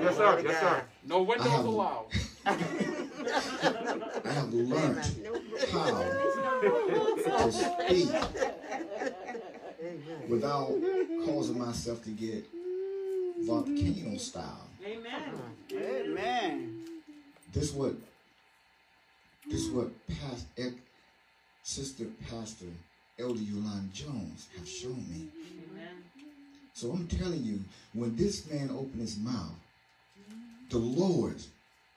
[0.00, 0.40] Yes, sir.
[0.44, 0.82] Yes, sir.
[1.04, 2.06] No windows have- allowed.
[2.46, 2.52] I
[4.32, 4.98] have learned
[5.72, 8.10] how to speak
[10.28, 10.72] without
[11.24, 12.44] causing myself to get
[13.40, 14.68] volcano style.
[14.84, 15.22] Amen.
[15.72, 16.84] Amen.
[17.52, 17.94] This what
[19.48, 20.70] this what past ex, eh,
[21.62, 22.66] sister pastor
[23.18, 25.28] Elder Yulon Jones have shown me.
[25.72, 26.04] Amen.
[26.74, 27.60] So I'm telling you,
[27.94, 29.54] when this man opened his mouth,
[30.70, 31.36] the Lord,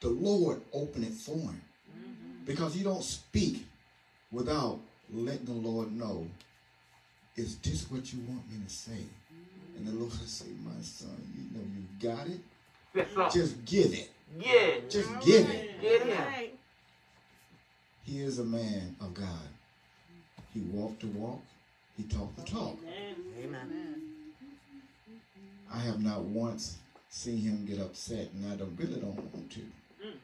[0.00, 1.60] the Lord opened it for him.
[1.90, 2.44] Mm-hmm.
[2.46, 3.66] Because you don't speak
[4.30, 4.78] without
[5.12, 6.26] letting the Lord know,
[7.36, 8.92] is this what you want me to say?
[8.92, 9.76] Mm-hmm.
[9.78, 12.40] And the Lord say, my son, you know you got it.
[12.94, 13.34] Yes.
[13.34, 14.10] Just give it.
[14.38, 14.80] Yeah.
[14.88, 15.80] Just give it.
[15.80, 16.18] Get him.
[16.18, 16.54] Right.
[18.04, 19.48] He is a man of God.
[20.52, 21.40] He walked the walk.
[21.96, 22.78] He talked the talk.
[23.42, 24.02] Amen.
[25.72, 26.78] I have not once
[27.10, 29.60] seen him get upset, and I don't really don't want to.
[29.60, 30.14] Mm.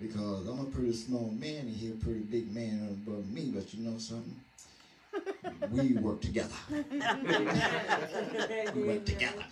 [0.00, 3.50] Because I'm a pretty small man, and he's a pretty big man above me.
[3.54, 4.36] But you know something?
[5.70, 6.54] We work together.
[8.74, 9.44] We work together.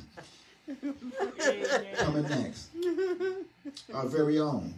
[1.97, 2.68] Coming next,
[3.95, 4.74] our very own,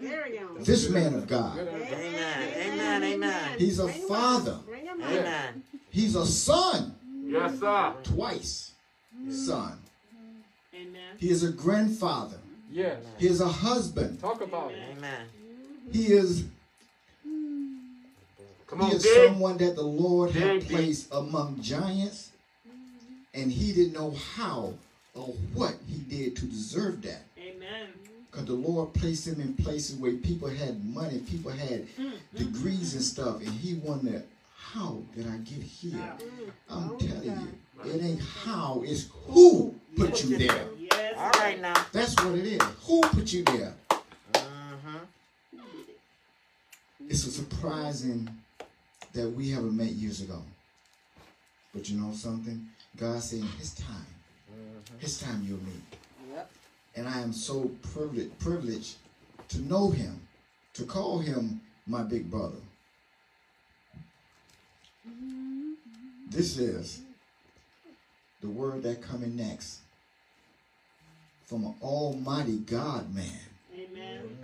[0.00, 0.56] Very on.
[0.60, 1.58] this man of God.
[1.58, 2.52] Amen.
[2.56, 3.04] Amen.
[3.04, 3.58] Amen.
[3.58, 4.58] He's a Bring father.
[4.66, 5.12] Bring him out.
[5.12, 5.62] Amen.
[5.90, 6.94] He's a son,
[7.26, 7.92] Yes, sir.
[8.04, 8.72] twice
[9.22, 9.30] mm.
[9.32, 9.78] son.
[10.80, 11.16] Amen.
[11.18, 12.38] He is a grandfather.
[12.70, 12.98] Yes.
[13.18, 14.20] He is a husband.
[14.20, 14.78] Talk about it.
[14.96, 15.26] Amen.
[15.92, 16.44] He is
[18.66, 19.28] Come on, he is big.
[19.28, 20.70] someone that the Lord had Dig, dig.
[20.70, 22.30] placed among giants,
[23.32, 24.74] and he didn't know how
[25.14, 27.22] or what he did to deserve that.
[27.38, 27.88] Amen.
[28.30, 31.86] Because the Lord placed him in places where people had money, people had
[32.36, 34.22] degrees and stuff, and he wondered,
[34.54, 35.92] how did I get here?
[35.92, 36.50] Mm-hmm.
[36.68, 37.48] I'm telling you,
[37.84, 40.66] it ain't how, it's who put you there.
[40.78, 41.14] Yes.
[41.16, 41.74] All right now.
[41.92, 42.62] That's what it is.
[42.86, 43.74] Who put you there?
[43.90, 44.96] Mm-hmm.
[47.08, 48.28] It's a surprising
[49.12, 50.42] that we haven't met years ago.
[51.74, 52.68] But you know something?
[52.96, 54.06] God said in his time,
[54.98, 56.34] his time you'll meet.
[56.34, 56.50] Yep.
[56.96, 58.96] And I am so privileged, privileged
[59.50, 60.20] to know him,
[60.74, 62.56] to call him my big brother.
[66.28, 67.02] This is
[68.40, 69.80] the word that coming next
[71.46, 73.24] from an almighty God man,
[73.74, 74.38] Amen.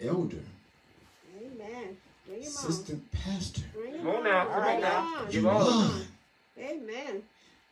[0.00, 0.36] elder,
[1.38, 1.96] Amen.
[2.26, 2.48] Bring him on.
[2.48, 4.40] assistant pastor, Bring him Come on now.
[4.40, 4.46] on.
[4.48, 5.00] Come on now.
[5.02, 5.64] Bring him Give on.
[5.64, 6.00] July.
[6.58, 7.22] Amen.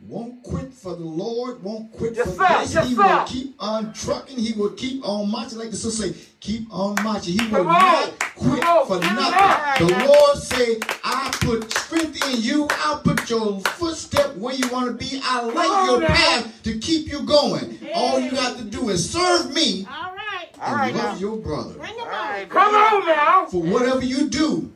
[0.09, 2.47] Won't quit for the Lord, won't quit Yes, for sir.
[2.57, 2.75] grace.
[2.75, 3.03] Yes, he sir.
[3.19, 4.37] will keep on trucking.
[4.37, 5.59] He will keep on marching.
[5.59, 7.39] Like the sister say, keep on marching.
[7.39, 7.81] He will Come on.
[7.83, 8.87] not quit Come on.
[8.89, 9.35] for Give nothing.
[9.39, 9.79] up.
[9.79, 12.67] The Lord say, I put strength in you.
[12.85, 15.21] I'll put your footstep where you want to be.
[15.23, 16.09] I light on your now.
[16.09, 17.79] path to keep you going.
[17.95, 20.49] All you got to do is serve me All right.
[20.61, 21.21] All and right love now.
[21.21, 21.75] your brother.
[21.75, 22.51] Bring him All right.
[22.51, 23.47] Come on now.
[23.47, 24.73] For whatever you do,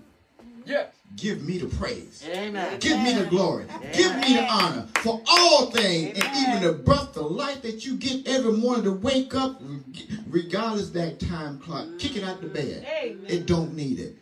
[0.65, 0.87] Yes.
[1.17, 2.23] Give me the praise.
[2.31, 2.79] Amen.
[2.79, 3.65] Give me the glory.
[3.65, 3.93] Amen.
[3.95, 7.97] Give me the honor for all things, and even the breath, the life that you
[7.97, 9.63] get every morning to wake up,
[10.29, 11.87] regardless that time clock.
[11.99, 12.87] Kick it out the bed.
[13.03, 13.25] Amen.
[13.27, 14.17] It don't need it.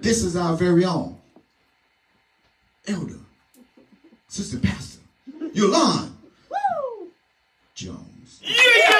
[0.00, 1.16] This is our very own
[2.88, 3.20] elder,
[4.26, 5.00] sister pastor,
[5.54, 6.10] Yulon
[7.74, 8.40] Jones.
[8.42, 8.54] Yeah.
[8.88, 8.99] Yeah.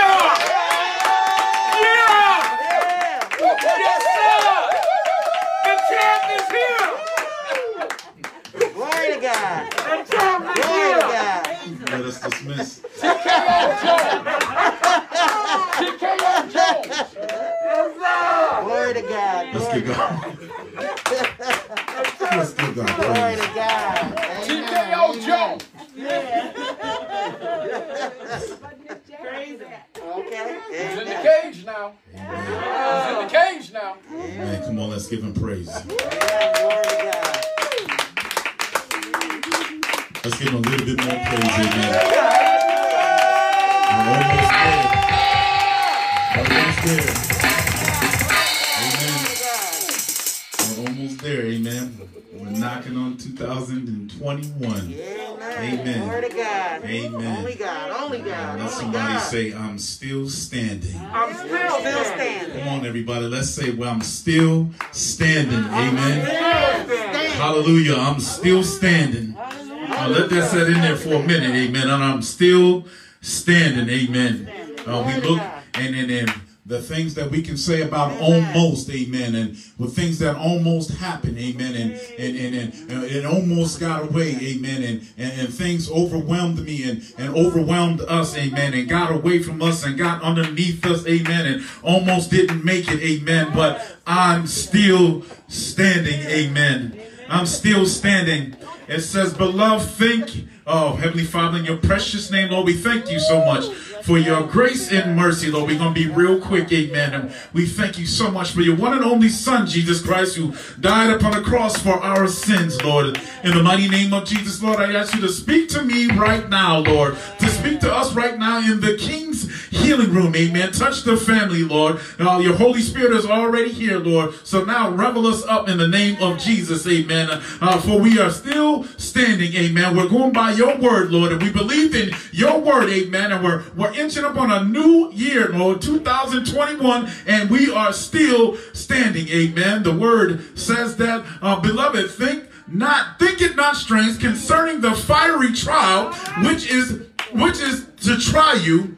[59.31, 60.97] Say, I'm still standing.
[61.13, 62.05] I'm still Still standing.
[62.05, 62.59] standing.
[62.59, 63.27] Come on, everybody.
[63.27, 65.59] Let's say, well, I'm still standing.
[65.65, 66.27] Amen.
[66.27, 67.31] Still standing.
[67.33, 67.95] Hallelujah.
[67.97, 69.37] I'm still standing.
[69.39, 71.55] Uh, let that set in there for a minute.
[71.55, 71.89] Amen.
[71.89, 72.87] And I'm still
[73.21, 73.89] standing.
[73.89, 74.49] Amen.
[74.87, 75.41] Uh, we look
[75.75, 76.33] and, and, and
[76.71, 81.37] the things that we can say about almost, amen, and with things that almost happened,
[81.37, 85.91] amen, and and and, and, and it almost got away, amen, and, and, and things
[85.91, 90.87] overwhelmed me and, and overwhelmed us, amen, and got away from us and got underneath
[90.87, 97.01] us, amen, and almost didn't make it, amen, but I'm still standing, amen.
[97.29, 98.57] I'm still standing.
[98.87, 103.19] It says, Beloved, think, oh, Heavenly Father, in your precious name, Lord, we thank you
[103.19, 103.67] so much
[104.11, 105.71] for your grace and mercy, Lord.
[105.71, 107.33] We're going to be real quick, amen.
[107.53, 111.11] We thank you so much for your one and only Son, Jesus Christ, who died
[111.11, 113.21] upon the cross for our sins, Lord.
[113.45, 116.49] In the mighty name of Jesus, Lord, I ask you to speak to me right
[116.49, 120.73] now, Lord, to speak to us right now in the King's healing room, amen.
[120.73, 122.01] Touch the family, Lord.
[122.19, 124.35] Uh, your Holy Spirit is already here, Lord.
[124.45, 127.29] So now revel us up in the name of Jesus, amen.
[127.31, 129.97] Uh, for we are still standing, amen.
[129.97, 133.33] We're going by your word, Lord, and we believe in your word, amen.
[133.33, 138.57] And we're, we're inching up on a new year, Lord, 2021, and we are still
[138.73, 139.83] standing, amen.
[139.83, 145.53] The word says that, uh, beloved, think not, think it not strange concerning the fiery
[145.53, 146.13] trial,
[146.45, 148.97] which is, which is to try you,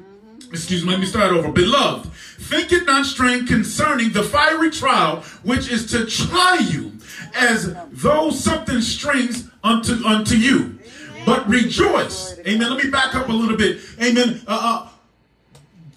[0.53, 1.51] excuse me, let me start over.
[1.51, 6.93] Beloved, think it not strange concerning the fiery trial which is to try you,
[7.35, 10.79] as though something strange unto unto you.
[11.25, 12.39] But rejoice.
[12.47, 12.71] Amen.
[12.71, 13.81] Let me back up a little bit.
[14.01, 14.43] Amen.
[14.47, 14.89] Uh, uh,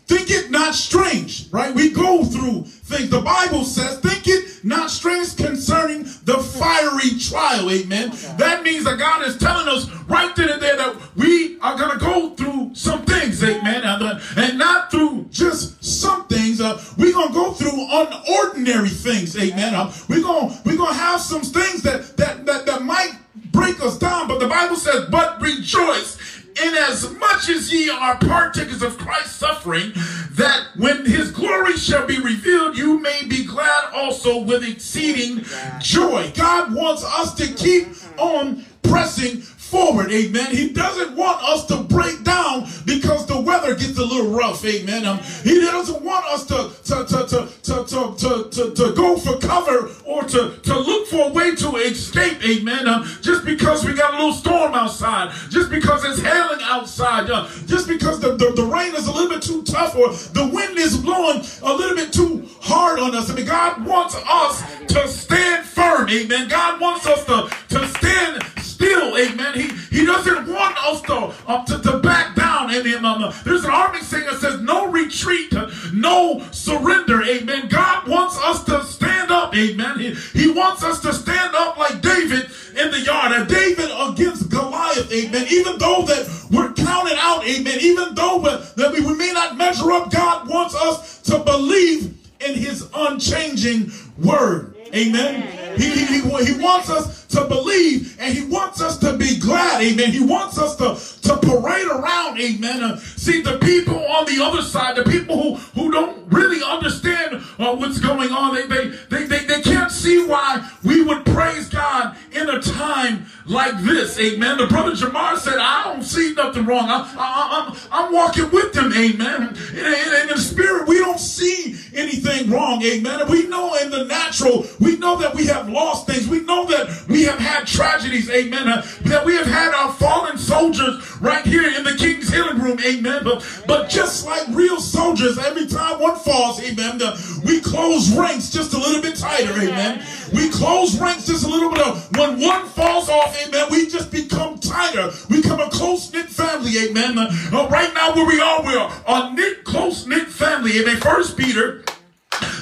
[0.07, 1.73] think it not strange, right?
[1.73, 3.09] We go through things.
[3.09, 7.69] The Bible says, think it not strange concerning the fiery trial.
[7.71, 8.11] Amen.
[8.37, 11.91] That means that God is telling us right then and there that we are going
[11.91, 13.43] to go through some things.
[13.43, 13.81] Amen.
[13.83, 16.61] And, not through just some things.
[16.61, 19.37] Uh, we're going to go through unordinary things.
[19.37, 19.73] Amen.
[19.75, 23.15] Uh, we're going we're to have some things that, that, that, that might
[23.51, 24.27] break us down.
[24.27, 26.17] But the Bible says, but rejoice
[26.63, 29.91] inasmuch as ye are partakers of Christ's suffering,
[30.31, 35.43] that when his glory shall be revealed, you may be glad also with exceeding
[35.79, 36.31] joy.
[36.35, 38.19] God wants us to keep mm-hmm.
[38.19, 39.41] on pressing
[39.75, 40.55] forward, amen.
[40.55, 45.05] He doesn't want us to break down because the weather gets a little rough, amen.
[45.05, 49.17] Um, he doesn't want us to to, to, to, to, to, to, to, to go
[49.17, 52.87] for cover or to, to look for a way to escape, amen.
[52.87, 57.49] Um, just because we got a little storm outside, just because it's hailing outside, uh,
[57.65, 60.77] just because the, the, the rain is a little bit too tough or the wind
[60.77, 63.29] is blowing a little bit too hard on us.
[63.29, 66.47] I mean, God wants us to stand firm, amen.
[66.47, 69.53] God wants us to, to stand still, amen.
[69.53, 69.67] He,
[69.99, 72.71] he doesn't want us to, uh, to, to back down.
[72.71, 73.33] Amen.
[73.43, 75.53] There's an army that says no retreat,
[75.93, 77.23] no surrender.
[77.23, 77.67] Amen.
[77.69, 79.55] God wants us to stand up.
[79.55, 79.99] Amen.
[79.99, 83.31] He, he wants us to stand up like David in the yard.
[83.31, 85.11] And David against Goliath.
[85.11, 85.45] Amen.
[85.49, 87.45] Even though that we're counted out.
[87.45, 87.77] Amen.
[87.81, 92.55] Even though that we, we may not measure up, God wants us to believe in
[92.55, 94.74] his unchanging word.
[94.95, 95.77] Amen.
[95.77, 99.81] He, he, he, he wants us to believe and he wants us to be glad.
[99.81, 100.11] Amen.
[100.11, 102.39] He wants us to, to parade around.
[102.39, 102.81] Amen.
[102.81, 107.43] Uh, see, the people on the other side, the people who, who don't really understand
[107.59, 111.67] uh, what's going on, they, they, they, they, they can't see why we would praise
[111.67, 114.17] God in a time like this.
[114.19, 114.57] Amen.
[114.57, 116.89] The brother Jamar said, I don't see nothing wrong.
[116.89, 118.93] I, I, I'm, I'm walking with them.
[118.93, 119.55] Amen.
[119.71, 121.64] In, in, in the spirit, we don't see
[121.95, 122.81] anything wrong.
[122.83, 123.21] Amen.
[123.21, 126.27] And we know in the natural, we know that we have lost things.
[126.27, 128.29] We know that we have had tragedies.
[128.29, 128.67] Amen.
[128.67, 132.79] Uh, that we have had our fallen soldiers right here in the King's Healing Room.
[132.85, 133.23] Amen.
[133.23, 138.49] But, but just like real soldiers, every time one falls, amen, the, we close ranks
[138.49, 139.53] just a little bit tighter.
[139.53, 140.05] Amen.
[140.33, 141.81] We close ranks just a little bit.
[141.85, 145.11] Of, when one falls off, amen, we just become tighter.
[145.29, 146.77] We become a close knit family.
[146.89, 147.17] Amen.
[147.17, 150.79] Uh, right now, where we are, we are a knit, close knit family.
[150.79, 150.97] Amen.
[150.97, 151.84] First Peter.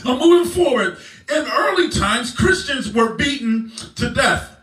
[0.06, 0.98] Now, moving forward,
[1.30, 4.58] in early times, Christians were beaten to death.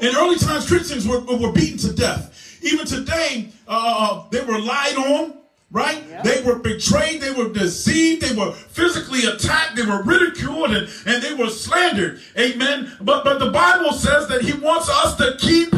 [0.00, 2.58] In early times, Christians were, were beaten to death.
[2.62, 5.34] Even today, uh, they were lied on,
[5.70, 6.02] right?
[6.08, 6.24] Yep.
[6.24, 11.22] They were betrayed, they were deceived, they were physically attacked, they were ridiculed, and, and
[11.22, 12.20] they were slandered.
[12.38, 12.96] Amen.
[13.00, 15.74] But but the Bible says that He wants us to keep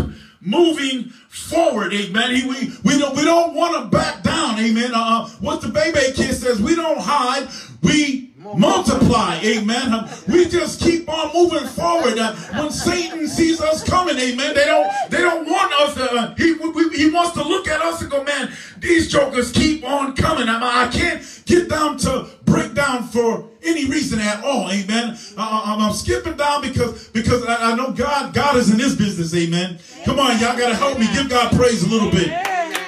[0.46, 1.92] moving forward.
[1.92, 2.34] Amen.
[2.34, 4.58] He, we we don't we don't want to back down.
[4.58, 4.92] Amen.
[4.94, 7.48] Uh, what the baby kid says, we don't hide.
[7.82, 9.40] We multiply.
[9.42, 10.08] Amen.
[10.28, 12.18] We just keep on moving forward.
[12.18, 16.34] Uh, when Satan sees us coming, amen, they don't they don't want us to, uh,
[16.36, 20.14] he, we, he wants to look at us and go, man, these jokers keep on
[20.14, 20.48] coming.
[20.48, 24.70] I, I can't get down to break down for any reason at all.
[24.70, 25.18] Amen.
[25.36, 29.34] Uh, I'm skipping down because because I, I, know God God is in this business.
[29.34, 29.78] Amen.
[30.04, 31.06] Come on, y'all got to help me.
[31.12, 32.28] Give God praise a little bit.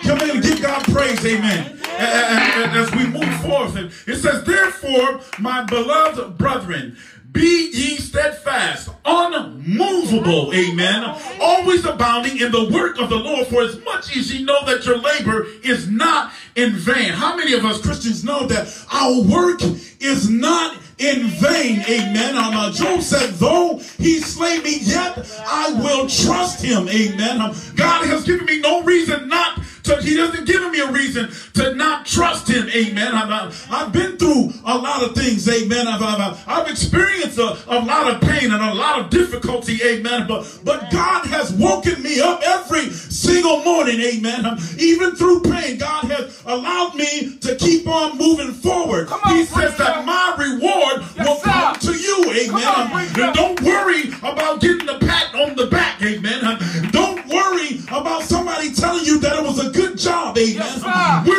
[0.03, 1.25] Come in and give God praise.
[1.27, 3.77] Amen as we move forth.
[3.77, 6.97] And it says, Therefore, my beloved brethren,
[7.33, 11.05] be ye steadfast, unmovable, amen,
[11.41, 14.85] always abounding in the work of the Lord, for as much as ye know that
[14.87, 17.11] your labor is not in vain.
[17.11, 19.61] How many of us Christians know that our work
[20.01, 21.81] is not in vain.
[21.89, 22.37] Amen.
[22.37, 25.17] Um, uh, Job said, though he slay me, yet
[25.47, 26.89] I will trust him.
[26.89, 27.41] Amen.
[27.41, 29.61] Um, God has given me no reason not
[29.97, 32.69] he doesn't give me a reason to not trust him.
[32.69, 33.15] Amen.
[33.15, 35.49] I've, I've been through a lot of things.
[35.49, 35.89] Amen.
[35.89, 39.81] I've, I've, I've experienced a, a lot of pain and a lot of difficulty.
[39.83, 40.27] Amen.
[40.27, 44.01] But, but God has woken me up every single morning.
[44.01, 44.47] Amen.
[44.47, 49.09] Um, even through pain, God has allowed me to keep on moving forward.
[49.09, 51.51] On, he says that my reward yes, will sir.
[51.51, 52.25] come to you.
[52.33, 52.65] Amen.
[52.67, 54.99] On, um, don't worry about getting the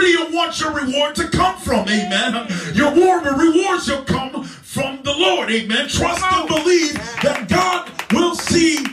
[0.10, 1.88] you want your reward to come from?
[1.88, 2.47] Amen.
[2.74, 5.51] Your reward shall come from the Lord.
[5.51, 5.88] Amen.
[5.88, 8.86] Trust and believe that God will see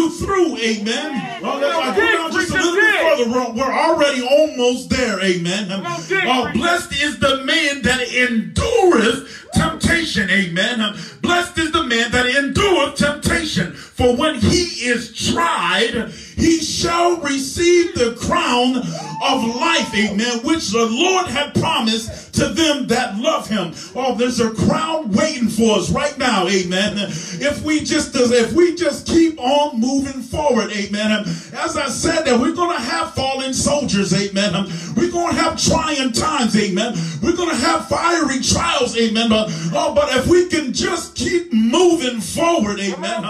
[0.00, 0.56] you through.
[0.58, 1.42] Amen.
[1.42, 3.52] Well, down just a little bit further.
[3.54, 5.20] We're already almost there.
[5.22, 5.68] Amen.
[5.70, 10.30] Oh, blessed is the man that endureth temptation.
[10.30, 10.96] Amen.
[11.20, 13.72] Blessed is the man that endureth temptation.
[13.72, 20.86] For when he is tried, he shall receive the crown of life, amen, which the
[20.86, 23.74] Lord had promised to them that love him.
[23.94, 26.94] Oh, there's a crown waiting for us right now, amen.
[26.96, 31.26] If we just if we just keep on moving forward, amen.
[31.52, 34.52] As I said that we're to have fallen soldiers, amen.
[34.96, 36.94] We're to have trying times, amen.
[37.22, 39.28] We're to have fiery trials, amen.
[39.28, 43.22] But, oh, but if we can just keep moving forward, amen.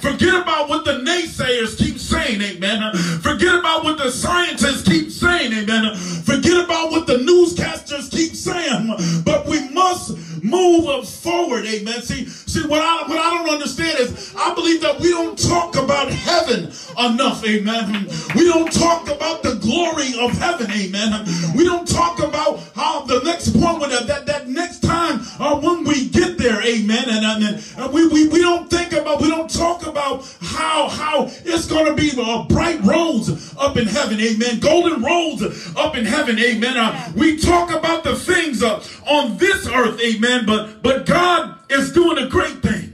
[0.00, 2.94] Forget about what the naysayers keep saying, amen.
[3.20, 5.96] Forget about what the scientists keep saying, amen.
[5.96, 8.43] Forget about what the newscasters keep saying,
[9.24, 12.02] but we must move forward, amen.
[12.02, 15.76] See, see what I what I don't understand is I believe that we don't talk
[15.76, 18.08] about heaven enough, amen.
[18.34, 21.24] We don't talk about the glory of heaven, amen.
[21.56, 25.58] We don't talk about how the next point with that, that, that next time uh,
[25.58, 27.04] when we get there, amen.
[27.08, 30.22] And, and, and we, we, we don't think about, we don't talk about
[30.54, 34.60] how, how it's going to be uh, bright roads up in heaven, amen.
[34.60, 35.42] Golden roads
[35.76, 36.76] up in heaven, amen.
[36.76, 40.46] Uh, we talk about the things uh, on this earth, amen.
[40.46, 42.90] But, but God is doing a great thing.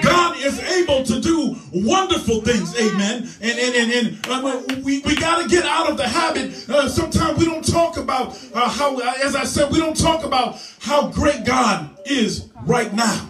[0.00, 2.74] God is able to do wonderful things.
[2.80, 3.28] Amen.
[3.42, 6.78] And and and, and uh, we, we got to get out of the habit uh,
[6.78, 10.62] uh, sometimes we don't talk about uh, how, as I said, we don't talk about
[10.78, 13.28] how great God is right now.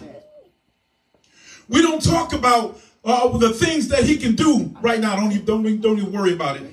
[1.67, 2.79] We don't talk about
[3.09, 5.15] uh, the things that He can do right now.
[5.15, 6.63] Don't even, don't, even- don't even worry about it.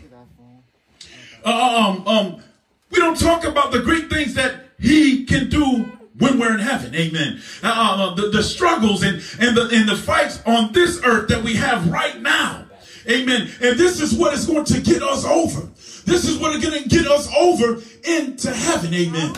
[1.44, 2.42] Uh, um, um,
[2.90, 6.94] we don't talk about the great things that He can do when we're in heaven.
[6.94, 7.40] Amen.
[7.62, 7.66] Uh,
[8.10, 11.54] uh, the, the struggles and, and, the, and the fights on this earth that we
[11.54, 12.64] have right now.
[13.08, 13.48] Amen.
[13.62, 15.68] And this is what is going to get us over.
[16.04, 18.92] This is what is going to get us over into heaven.
[18.94, 19.32] Amen.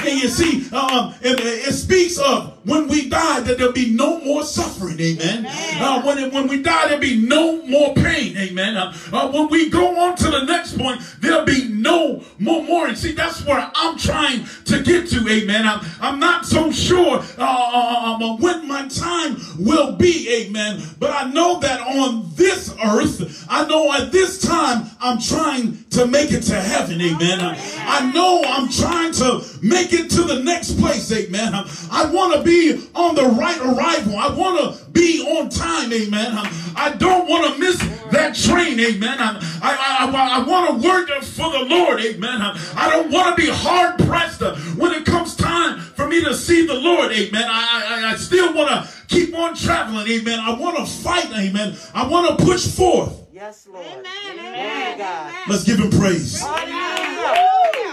[0.00, 4.18] And you see, um, it, it speaks of when we die that there'll be no
[4.20, 4.98] more suffering.
[5.00, 5.46] Amen.
[5.46, 8.36] Uh, when, it- when we die, there'll be no more pain.
[8.36, 8.76] Amen.
[8.76, 12.96] Uh, uh, when we go on to the next point, there'll be no more mourning.
[12.96, 15.28] See, that's where I'm trying to get to.
[15.28, 15.66] Amen.
[15.66, 20.28] I'm, I'm not so sure uh, when my time will be.
[20.46, 20.80] Amen.
[20.98, 26.06] But I know that on this earth, I know at this time, I'm trying to
[26.06, 27.00] make it to heaven.
[27.00, 27.40] Amen.
[27.40, 27.58] I,
[27.98, 31.10] I know I'm trying to make it to the next place.
[31.12, 31.54] Amen.
[31.54, 34.16] I, I want to be on the right arrival.
[34.16, 35.92] I want to be on time.
[35.92, 36.32] Amen.
[36.36, 37.78] I, I don't want to miss
[38.10, 38.78] that train.
[38.78, 39.18] Amen.
[39.18, 42.00] I, I, I, I want to work for the Lord.
[42.00, 42.42] Amen.
[42.42, 44.42] I, I don't want to be hard pressed
[44.76, 47.12] when it comes time for me to see the Lord.
[47.12, 47.44] Amen.
[47.44, 50.06] I, I, I still want to keep on traveling.
[50.08, 50.38] Amen.
[50.40, 51.30] I want to fight.
[51.32, 51.76] Amen.
[51.94, 53.26] I want to push forth.
[53.32, 53.86] Yes, Lord.
[53.86, 54.02] Amen.
[54.02, 54.92] Glory Amen.
[54.92, 55.34] to God.
[55.48, 56.40] Let's give him praise.
[56.40, 57.91] Hallelujah.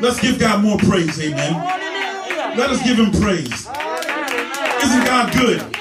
[0.00, 1.20] Let's give God more praise.
[1.20, 1.54] Amen.
[2.56, 3.68] Let us give him praise.
[4.82, 5.76] Isn't God good?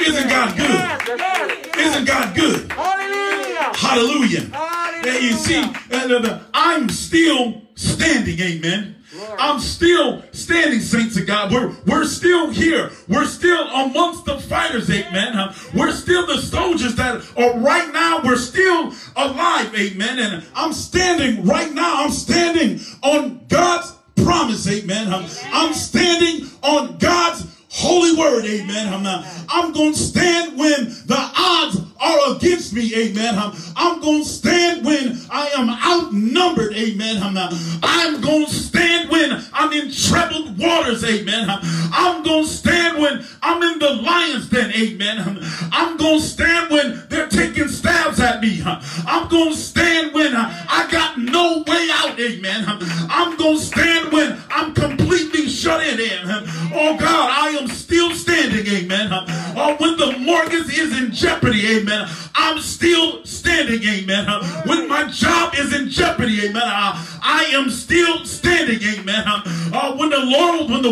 [0.00, 1.76] Isn't God good?
[1.76, 2.72] Isn't God good?
[2.72, 4.46] Hallelujah.
[4.54, 5.20] Hallelujah.
[5.20, 8.99] You see, uh, I'm still standing, amen.
[9.38, 11.52] I'm still standing, saints of God.
[11.52, 12.90] We're, we're still here.
[13.08, 15.36] We're still amongst the fighters, amen.
[15.36, 18.20] Uh, We're still the soldiers that are right now.
[18.24, 20.18] We're still alive, amen.
[20.18, 22.04] And I'm standing right now.
[22.04, 25.12] I'm standing on God's promise, amen.
[25.12, 28.92] I'm, I'm standing on God's holy word, amen.
[28.92, 33.38] I'm, I'm going to stand when the odds are against me, amen.
[33.38, 37.22] I'm, I'm going to stand when I am outnumbered, amen.
[37.22, 37.36] I'm,
[37.82, 41.48] I'm going to stand when I'm in troubled waters, amen.
[41.48, 41.60] I'm,
[41.92, 45.18] I'm going to stand when I'm in the lion's den, amen.
[45.20, 45.38] I'm,
[45.72, 48.62] I'm going to stand when they're taking stabs at me.
[48.64, 52.64] I'm going to stand when I got no way out, amen.
[52.66, 53.99] I'm going to stand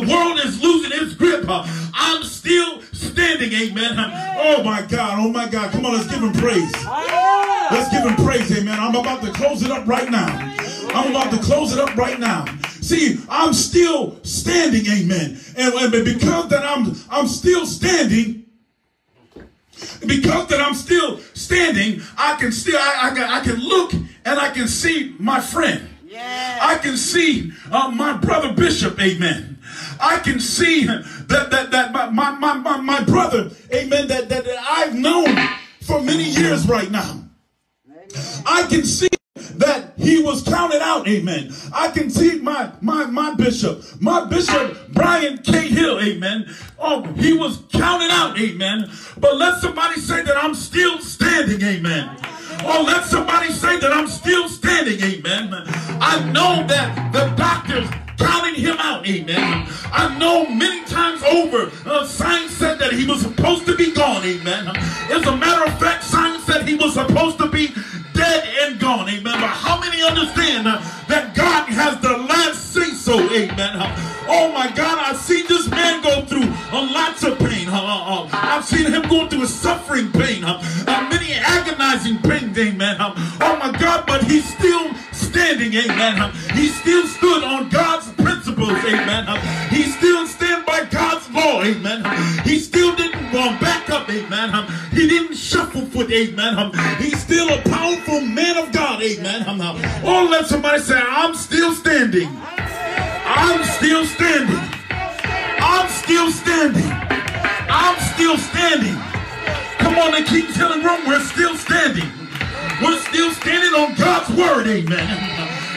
[0.00, 3.96] the world is losing its grip, I'm still standing, amen.
[4.38, 6.72] Oh my God, oh my God, come on, let's give him praise.
[7.70, 8.78] Let's give him praise, amen.
[8.78, 10.26] I'm about to close it up right now.
[10.94, 12.44] I'm about to close it up right now.
[12.80, 15.38] See, I'm still standing, amen.
[15.56, 16.37] And, and because
[30.28, 34.94] can see that that that my my my, my, brother, amen, that, that that I've
[34.94, 35.34] known
[35.82, 37.24] for many years right now.
[38.46, 39.08] I can see
[39.56, 41.52] that he was counted out, amen.
[41.72, 45.68] I can see my my my bishop, my bishop Brian K.
[45.68, 46.54] Hill, amen.
[46.78, 48.90] Oh, he was counted out, amen.
[49.18, 52.16] But let somebody say that I'm still standing, amen.
[52.64, 55.52] Oh, let somebody say that I'm still standing, amen.
[56.00, 57.88] I know that the doctors
[58.18, 59.66] counting him out, amen.
[59.92, 64.24] I know many times over, uh, science said that he was supposed to be gone,
[64.24, 64.68] amen.
[64.68, 67.68] As a matter of fact, science said he was supposed to be
[68.14, 69.22] dead and gone, amen.
[69.40, 73.76] But how many understand uh, that God has the last say so, amen?
[73.76, 77.66] Uh, Oh my God, I've seen this man go through a lots of pain.
[77.66, 82.18] Uh, uh, uh, I've seen him go through a suffering pain, uh, uh, many agonizing
[82.18, 83.00] pains, amen.
[83.00, 84.92] Uh, oh my God, but he's still
[85.48, 86.32] standing, amen.
[86.52, 89.26] He still stood on God's principles, amen.
[89.70, 92.04] He still stand by God's law, amen.
[92.44, 94.66] He still didn't um, back up, amen.
[94.92, 96.72] He didn't shuffle foot, amen.
[96.98, 99.44] He's still a powerful man of God, amen.
[100.04, 102.28] Oh, let somebody say, I'm still standing.
[102.30, 104.68] I'm still standing.
[105.60, 106.92] I'm still standing.
[107.70, 108.96] I'm still standing.
[109.78, 111.06] Come on and King's Healing Room.
[111.06, 112.17] We're still standing.
[112.82, 114.66] We're still standing on God's word.
[114.66, 115.08] Amen.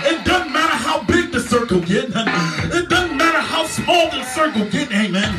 [0.06, 2.06] It doesn't matter how big the circle get.
[2.10, 4.92] It doesn't matter how small the circle get.
[4.92, 5.32] Amen.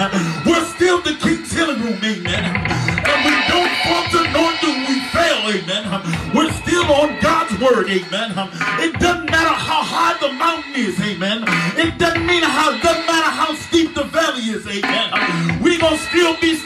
[0.46, 1.98] We're still the King's healing room.
[2.02, 2.44] Amen.
[2.44, 5.40] And we don't falter nor do we fail.
[5.54, 6.34] Amen.
[6.34, 7.88] We're still on God's word.
[7.90, 8.32] amen.
[8.80, 11.44] It doesn't matter how high the mountain is, amen.
[11.78, 15.10] It doesn't mean how, it doesn't matter how steep the valley is, amen.
[15.12, 16.56] Um, We gonna still be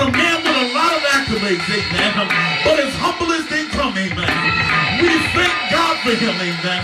[0.00, 2.12] but a man with a lot of accolades, amen.
[2.64, 4.32] But as humble as they come, amen.
[5.00, 6.82] We thank God for him, amen.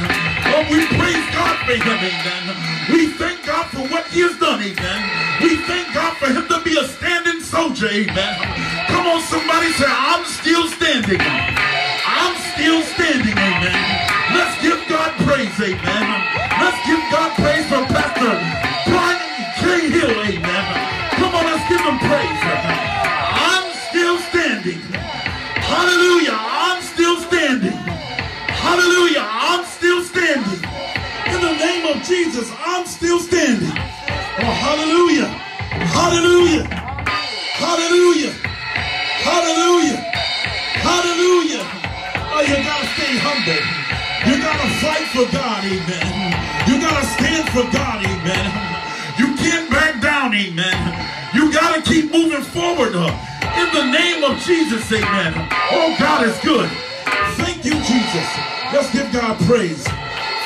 [0.52, 2.44] Oh, we praise God for him, amen.
[2.92, 5.00] We thank God for what he has done, amen.
[5.40, 8.36] We thank God for him to be a standing soldier, amen.
[8.88, 11.20] Come on, somebody say, I'm still standing.
[11.20, 13.80] I'm still standing, amen.
[14.36, 16.04] Let's give God praise, amen.
[16.60, 18.65] Let's give God praise for Pastor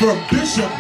[0.01, 0.80] for Bishop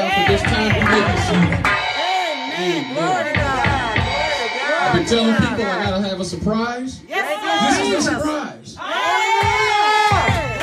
[0.00, 1.66] God for this time we may be seated.
[2.60, 2.96] Amen.
[4.80, 7.02] I've been telling people I gotta have a surprise.
[7.02, 8.76] This is a surprise.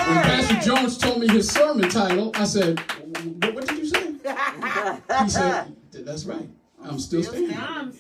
[0.07, 4.13] When Pastor Jones told me his sermon title, I said, "What, what did you say?"
[5.23, 6.49] He said, "That's right.
[6.83, 7.91] I'm still standing." I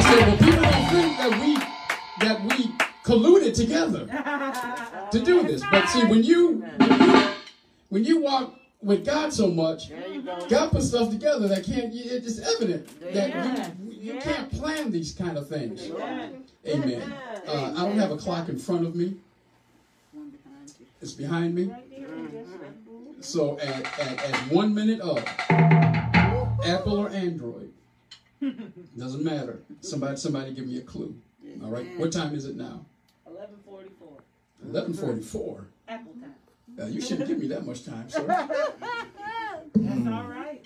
[0.00, 1.56] said, "Well, people don't think that we
[2.24, 2.70] that we
[3.04, 4.06] colluded together
[5.10, 7.28] to do this, but see, when you when you,
[7.88, 9.90] when you walk with God so much,
[10.48, 11.92] God puts stuff together that can't.
[11.94, 15.90] It's evident that you, you can't plan these kind of things.
[16.66, 17.14] Amen.
[17.46, 19.16] Uh, I don't have a clock in front of me.
[21.00, 21.72] It's behind me.
[23.20, 25.18] So at, at, at one minute of
[25.50, 27.72] Apple or Android,
[28.98, 29.60] doesn't matter.
[29.80, 31.14] Somebody somebody give me a clue.
[31.62, 31.86] All right.
[31.98, 32.84] What time is it now?
[33.24, 34.08] 1144.
[34.68, 35.66] Eleven forty-four.
[35.88, 36.34] Apple time.
[36.80, 38.24] Uh, you shouldn't give me that much time, sir.
[39.74, 40.64] That's all right.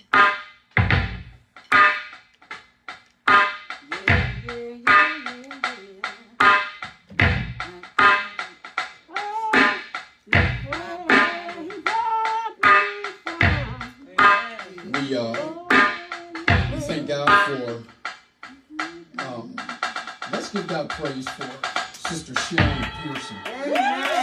[14.93, 15.33] We uh
[16.71, 17.83] we thank God for
[19.23, 19.55] um
[20.31, 21.49] let's give God praise for
[22.07, 23.37] Sister Sharon Pearson.
[23.47, 24.22] Amen.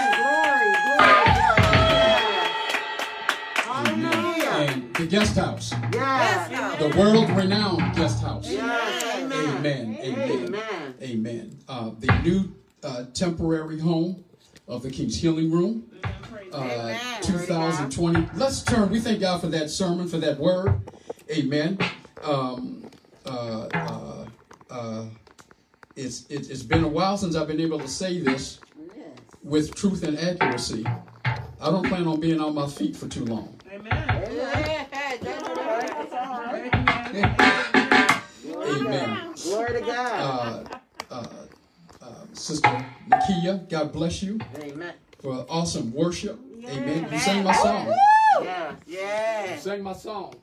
[5.01, 5.71] The guest house.
[5.71, 8.51] The world renowned guest house.
[8.51, 9.99] Amen.
[10.01, 10.95] Amen.
[11.03, 11.59] Amen.
[11.69, 14.25] Uh, the new uh, temporary home
[14.69, 15.91] of the King's Healing Room.
[16.53, 18.29] Uh, 2020.
[18.35, 18.91] Let's turn.
[18.91, 20.81] We thank God for that sermon, for that word.
[21.31, 21.79] Amen.
[22.23, 22.91] Um,
[23.25, 24.27] uh, uh,
[24.69, 25.05] uh,
[25.97, 28.61] it's, it, it's been a while since I've been able to say this
[29.45, 30.85] with truth and accuracy.
[31.25, 33.59] I don't plan on being on my feet for too long.
[33.73, 34.20] Amen.
[42.41, 44.95] Sister Nakia, God bless you Amen.
[45.21, 46.39] for awesome worship.
[46.67, 47.07] Amen.
[47.13, 47.95] You sang my song.
[48.43, 48.75] Yeah.
[48.87, 49.57] You Yeah.
[49.59, 50.35] sang my song.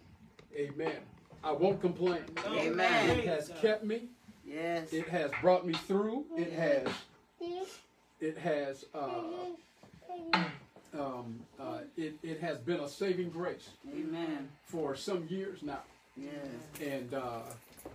[0.55, 0.97] Amen.
[1.43, 2.21] I won't complain.
[2.45, 3.09] Amen.
[3.17, 4.09] It has kept me.
[4.45, 4.93] Yes.
[4.93, 6.25] It has brought me through.
[6.37, 6.87] It has.
[8.19, 8.85] It has.
[8.93, 9.09] Uh,
[10.99, 14.49] um, uh, it, it has been a saving grace Amen.
[14.65, 15.81] for some years now,
[16.15, 16.31] Yes.
[16.81, 17.39] and uh,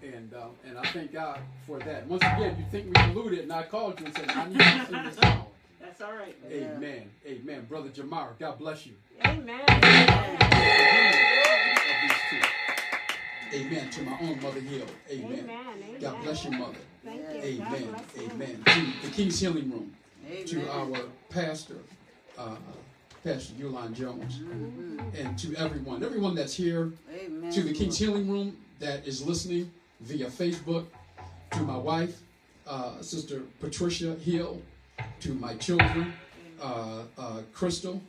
[0.02, 2.06] and um, and I thank God for that.
[2.06, 4.86] Once again, you think we colluded, and I called you and said, "I need to
[4.86, 5.46] sing this song."
[5.80, 6.36] That's all right.
[6.50, 7.10] Amen.
[7.26, 7.66] Amen.
[7.68, 8.94] Brother Jamar, God bless you.
[9.24, 9.60] Amen.
[9.60, 9.82] Of
[12.02, 12.40] these two.
[13.54, 13.90] Amen.
[13.90, 14.86] To my own mother Hill.
[15.10, 15.50] Amen.
[15.50, 16.00] Amen.
[16.00, 16.78] God bless your mother.
[17.04, 17.58] Thank you.
[17.58, 17.96] God Amen.
[18.14, 18.32] bless.
[18.32, 18.64] Amen.
[18.64, 19.94] To the King's Healing Room.
[20.24, 20.46] Amen.
[20.46, 20.88] to our
[21.30, 21.78] pastor,
[22.38, 22.56] uh,
[23.24, 24.40] Pastor Yulon Jones,
[25.18, 27.52] and to everyone, everyone that's here, Amen.
[27.52, 29.70] to the King's Healing Room that is listening
[30.02, 30.86] via Facebook,
[31.52, 32.20] to my wife,
[32.66, 34.60] uh, Sister Patricia Hill,
[35.20, 36.12] to my children,
[36.60, 38.00] uh, uh, Crystal,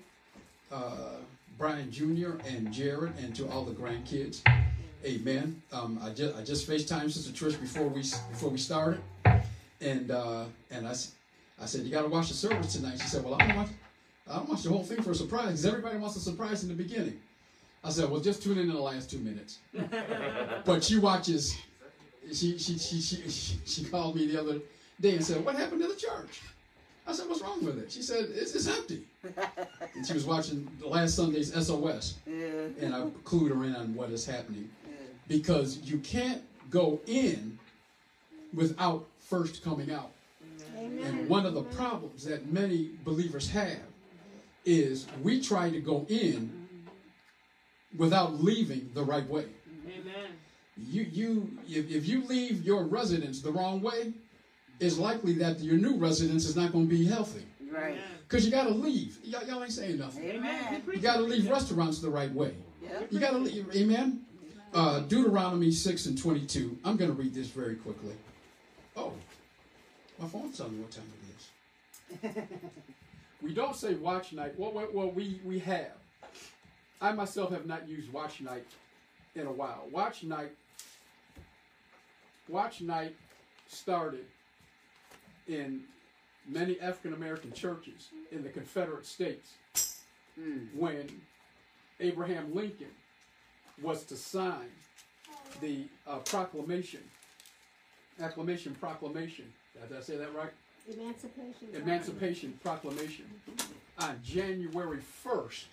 [0.71, 1.17] uh,
[1.57, 2.37] Brian Jr.
[2.47, 4.41] and Jared, and to all the grandkids.
[5.05, 5.61] Amen.
[5.71, 9.01] Um, I just I just FaceTimed Sister Trish before we before we started,
[9.81, 10.91] and uh, and I,
[11.61, 12.99] I said you got to watch the service tonight.
[13.01, 13.69] She said, well I don't watch
[14.29, 16.69] I don't watch the whole thing for a surprise because everybody wants a surprise in
[16.69, 17.19] the beginning.
[17.83, 19.59] I said, well just tune in in the last two minutes.
[20.65, 21.55] but she watches.
[22.31, 24.59] She she, she she she she called me the other
[25.01, 26.41] day and said, what happened to the church?
[27.05, 27.91] I said, what's wrong with it?
[27.91, 29.03] She said, it's, it's empty.
[29.95, 32.67] And she was watching the last Sunday's SOS, Yeah.
[32.79, 34.95] and I clued her in on what is happening Yeah.
[35.27, 37.59] because you can't go in
[38.53, 40.11] without first coming out.
[40.77, 43.79] And one of the problems that many believers have
[44.65, 46.67] is we try to go in
[47.97, 49.45] without leaving the right way.
[50.77, 50.89] Amen.
[50.91, 54.13] You, you, if, if you leave your residence the wrong way,
[54.79, 57.97] it's likely that your new residence is not going to be healthy Right.
[58.27, 59.17] because you got to leave.
[59.23, 60.23] Y'all, y'all ain't saying nothing.
[60.23, 60.83] Amen.
[60.91, 62.53] You got to leave restaurants the right way.
[62.83, 63.07] Yep.
[63.11, 63.73] You got to leave.
[63.75, 64.21] Amen.
[64.73, 66.77] Uh, Deuteronomy 6 and 22.
[66.83, 68.13] I'm going to read this very quickly.
[68.95, 69.13] Oh,
[70.19, 71.03] my phone's telling me what time
[72.21, 72.43] it is.
[73.41, 74.53] we don't say watch night.
[74.57, 75.91] Well, well, well, we, we have.
[77.01, 78.65] I myself have not used watch night
[79.35, 79.87] in a while.
[79.91, 80.51] Watch night.
[82.49, 83.15] Watch night
[83.67, 84.25] started
[85.47, 85.81] in
[86.47, 89.53] many African American churches in the Confederate States
[90.39, 90.73] Mm.
[90.75, 91.21] when
[91.99, 92.89] Abraham Lincoln
[93.79, 94.71] was to sign
[95.61, 97.01] the uh, proclamation,
[98.19, 99.53] acclamation proclamation.
[99.87, 100.49] Did I say that right?
[100.91, 101.67] Emancipation.
[101.75, 103.25] Emancipation Proclamation
[103.99, 105.65] on January 1st,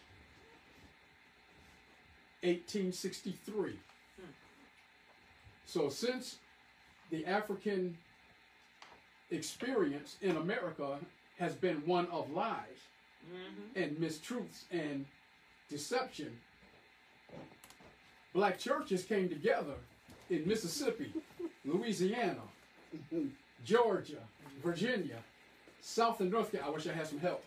[2.43, 3.79] 1863.
[5.65, 6.37] So, since
[7.11, 7.97] the African
[9.31, 10.99] experience in America
[11.39, 12.57] has been one of lies
[13.77, 15.05] and mistruths and
[15.69, 16.37] deception,
[18.35, 19.75] black churches came together
[20.31, 21.13] in Mississippi,
[21.65, 22.41] Louisiana,
[23.65, 24.19] Georgia,
[24.63, 25.17] Virginia,
[25.83, 26.73] South and North Carolina.
[26.73, 27.43] I wish I had some help.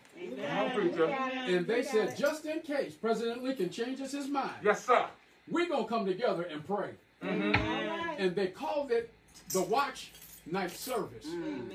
[1.48, 5.06] And they said, just in case President Lincoln changes his mind, Yes, sir.
[5.50, 6.90] we're going to come together and pray.
[7.22, 9.12] And they called it
[9.50, 10.10] the Watch
[10.50, 11.26] Night Service.
[11.26, 11.70] Amen.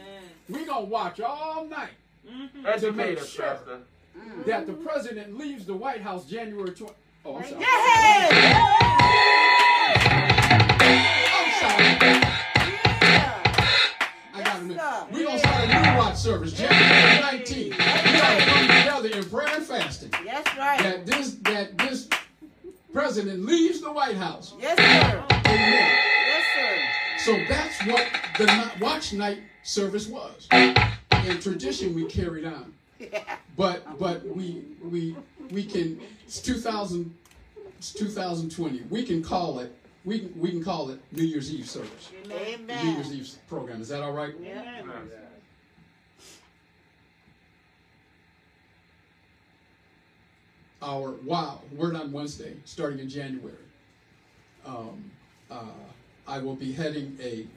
[0.47, 1.89] We're going to watch all night
[2.27, 2.65] mm-hmm.
[2.65, 3.45] Educate make us, sure.
[3.45, 3.79] Pastor.
[4.45, 6.93] that the president leaves the White House January 20.
[7.25, 7.65] Oh, I'm sorry.
[7.65, 7.69] I'm
[11.59, 11.85] sorry.
[14.33, 14.83] I got a minute.
[15.11, 17.55] We're going to start a new watch service January 19th.
[17.55, 20.11] We got to come together in prayer and fasting.
[20.25, 20.81] That's right.
[20.81, 22.07] That this, that this
[22.93, 24.53] president leaves the White House.
[24.59, 25.23] Yes, sir.
[25.29, 25.99] Amen.
[26.27, 26.88] Yes, sir.
[27.29, 28.07] So that's what
[28.39, 30.47] the watch night service was.
[30.51, 32.73] In tradition, we carried on,
[33.55, 35.15] but but we we
[35.51, 36.01] we can.
[36.25, 37.15] It's 2000.
[37.77, 38.81] It's 2020.
[38.89, 39.75] We can call it.
[40.05, 42.09] We can, we can call it New Year's Eve service.
[42.27, 43.79] New Year's Eve program.
[43.79, 44.33] Is that all right?
[44.41, 44.81] Yeah.
[50.81, 53.53] Our wow word on Wednesday, starting in January.
[54.65, 55.11] Um,
[55.51, 55.65] uh,
[56.29, 57.47] I will be heading a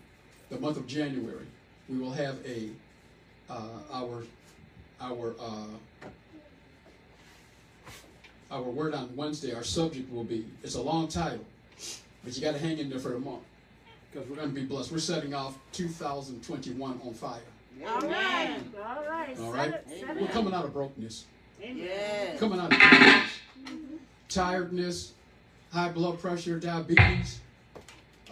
[0.48, 1.46] the month of January.
[1.90, 2.70] We will have a
[3.50, 4.24] uh, our
[4.98, 6.06] our uh,
[8.50, 9.54] our word on Wednesday.
[9.54, 11.44] Our subject will be it's a long title,
[12.24, 13.42] but you got to hang in there for the month
[14.10, 14.90] because we're going to be blessed.
[14.90, 17.40] We're setting off 2021 on fire.
[17.86, 18.60] All right.
[18.82, 19.38] All right.
[19.38, 21.26] All it, we're coming out of brokenness.
[21.60, 22.40] Yes.
[22.40, 23.30] coming out of tiredness,
[24.28, 25.12] tiredness,
[25.72, 27.38] high blood pressure, diabetes.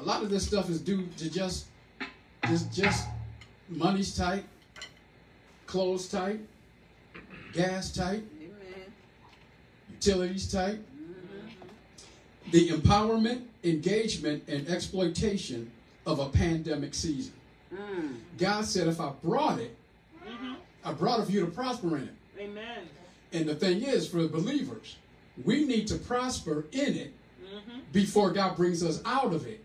[0.01, 1.67] A lot of this stuff is due to just,
[2.47, 3.09] just, just
[3.69, 4.45] money's tight,
[5.67, 6.41] clothes tight,
[7.53, 8.93] gas tight, Amen.
[9.91, 10.79] utilities tight.
[10.79, 12.51] Mm-hmm.
[12.51, 15.71] The empowerment, engagement, and exploitation
[16.07, 17.35] of a pandemic season.
[17.73, 18.17] Mm.
[18.39, 19.77] God said, if I brought it,
[20.27, 20.55] mm-hmm.
[20.83, 22.15] I brought it for you to prosper in it.
[22.39, 22.89] Amen.
[23.33, 24.97] And the thing is, for believers,
[25.45, 27.13] we need to prosper in it
[27.45, 27.81] mm-hmm.
[27.93, 29.60] before God brings us out of it.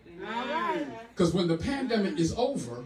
[1.14, 2.84] Because when the pandemic is over,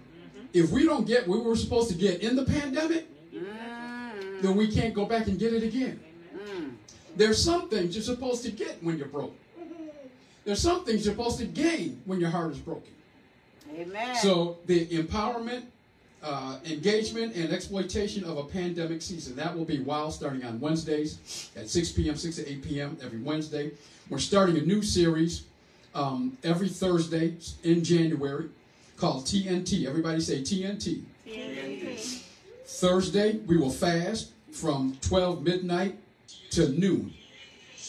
[0.53, 3.07] if we don't get what we were supposed to get in the pandemic,
[4.41, 5.99] then we can't go back and get it again.
[7.15, 9.35] There's some things you're supposed to get when you're broke.
[10.45, 12.93] There's some things you're supposed to gain when your heart is broken.
[13.75, 14.15] Amen.
[14.15, 15.63] So the empowerment,
[16.23, 19.35] uh, engagement and exploitation of a pandemic season.
[19.35, 22.97] That will be wild, starting on Wednesdays at 6 p.m., 6 to 8 p.m.
[23.01, 23.71] every Wednesday.
[24.09, 25.43] We're starting a new series
[25.93, 28.49] um, every Thursday in January
[28.97, 29.87] called TNT.
[29.87, 31.03] Everybody say TNT.
[32.65, 35.97] Thursday, we will fast from 12 midnight
[36.51, 37.13] to noon.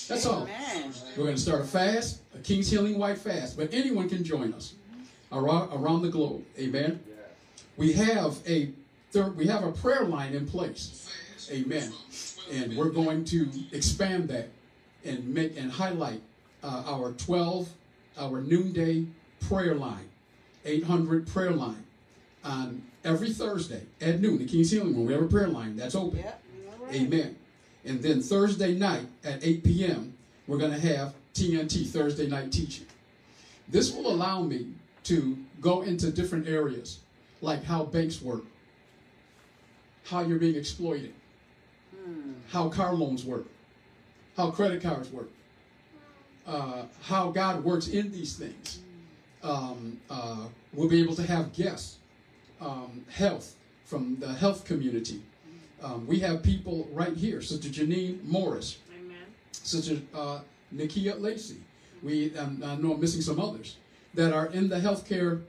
[0.09, 0.43] That's all.
[0.43, 0.93] Amen.
[1.17, 4.53] We're going to start a fast, a King's Healing White fast, but anyone can join
[4.55, 4.75] us
[5.33, 6.45] around, around the globe.
[6.59, 7.01] Amen.
[7.77, 8.73] We have a
[9.11, 11.09] third, we have a prayer line in place.
[11.51, 11.93] Amen.
[12.53, 14.49] And we're going to expand that
[15.05, 16.21] and make and highlight
[16.63, 17.69] uh, our 12,
[18.21, 19.07] our noonday
[19.41, 20.09] prayer line,
[20.65, 21.85] 800 prayer line
[22.45, 24.39] on every Thursday at noon.
[24.39, 26.19] The King's Healing Room, we have a prayer line that's open.
[26.19, 26.43] Yep.
[26.93, 27.37] Amen.
[27.85, 30.15] And then Thursday night at 8 p.m.,
[30.47, 32.87] we're going to have TNT, Thursday night teaching.
[33.69, 34.67] This will allow me
[35.05, 37.01] to go into different areas,
[37.41, 38.43] like how banks work,
[40.05, 41.15] how you're being exploited,
[41.95, 42.33] hmm.
[42.49, 43.47] how car loans work,
[44.37, 45.31] how credit cards work,
[46.47, 48.81] uh, how God works in these things.
[49.43, 51.99] Um, uh, we'll be able to have guests,
[52.61, 55.23] um, health from the health community.
[55.83, 59.17] Um, we have people right here, Sister Janine Morris, Amen.
[59.53, 60.41] Sister uh,
[60.75, 61.57] Nikia Lacey.
[62.03, 63.77] We, um, I know I'm missing some others
[64.15, 65.43] that are in the healthcare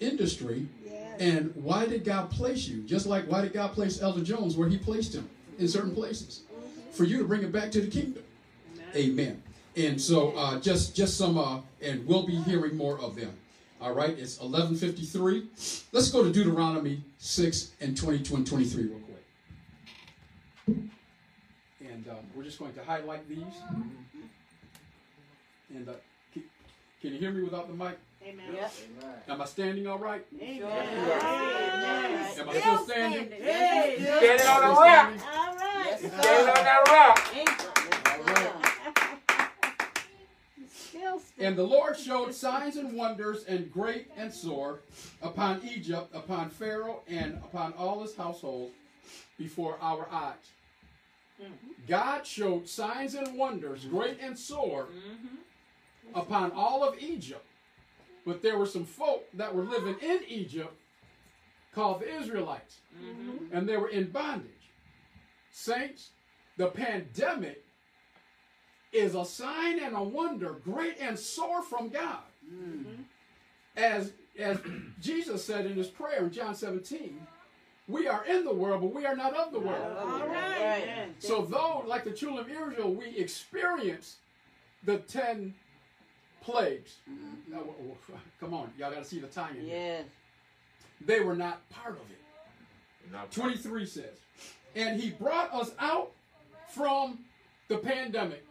[0.00, 0.66] industry.
[1.18, 2.82] And why did God place you?
[2.82, 5.28] Just like why did God place Elder Jones where He placed him
[5.58, 6.42] in certain places,
[6.92, 8.22] for you to bring it back to the kingdom.
[8.94, 9.42] Amen.
[9.76, 13.36] And so, uh, just just some, uh, and we'll be hearing more of them.
[13.80, 15.88] All right, it's 11:53.
[15.92, 19.24] Let's go to Deuteronomy 6 and 22 and 23 real quick.
[21.80, 23.44] And um, we're just going to highlight these.
[25.74, 25.92] And uh,
[26.32, 26.42] can,
[27.02, 27.98] can you hear me without the mic?
[28.26, 28.46] Amen.
[28.54, 28.72] Yep.
[29.28, 30.24] Am I standing all right?
[30.40, 30.58] Amen.
[30.58, 32.38] Yes.
[32.38, 33.30] Am I still standing?
[33.30, 33.96] Hey.
[34.00, 35.12] Standing on the rock.
[35.34, 35.86] All right.
[35.86, 36.48] Yes, Standing sir.
[36.48, 37.34] on that rock.
[37.34, 38.36] All right.
[38.40, 38.52] Still
[41.38, 44.80] And the Lord showed signs and wonders and great and sore
[45.22, 48.70] upon Egypt, upon Pharaoh, and upon all his household
[49.38, 50.34] before our eyes.
[51.86, 54.88] God showed signs and wonders, great and sore,
[56.14, 57.44] upon all of Egypt.
[58.24, 60.74] But there were some folk that were living in Egypt
[61.74, 63.54] called the Israelites, mm-hmm.
[63.54, 64.50] and they were in bondage.
[65.52, 66.10] Saints,
[66.56, 67.65] the pandemic
[68.96, 72.18] is a sign and a wonder, great and sore from God.
[72.52, 73.02] Mm-hmm.
[73.76, 74.58] As, as
[75.00, 77.26] Jesus said in his prayer in John 17,
[77.88, 79.96] we are in the world, but we are not of the world.
[79.98, 80.82] All right.
[80.82, 81.14] Amen.
[81.18, 84.16] So though, like the children of Israel, we experience
[84.84, 85.54] the ten
[86.42, 86.96] plagues.
[87.48, 87.96] Now, w- w-
[88.40, 89.56] come on, y'all got to see the tie-in.
[89.66, 89.76] here.
[89.76, 90.04] Yes.
[91.04, 93.12] They were not part of it.
[93.12, 94.04] Not 23 says,
[94.74, 96.10] and he brought us out
[96.74, 97.18] from
[97.68, 98.44] the pandemic.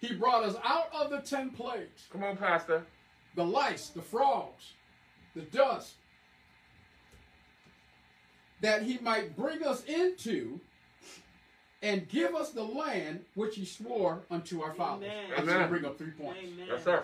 [0.00, 2.06] He brought us out of the ten plagues.
[2.12, 2.84] Come on, Pastor.
[3.34, 4.72] The lice, the frogs,
[5.34, 5.94] the dust.
[8.60, 10.60] That he might bring us into
[11.82, 15.10] and give us the land which he swore unto our fathers.
[15.10, 15.30] Amen.
[15.36, 16.40] I'm going to bring up three points.
[16.42, 16.66] Amen.
[16.68, 17.02] Yes, sir.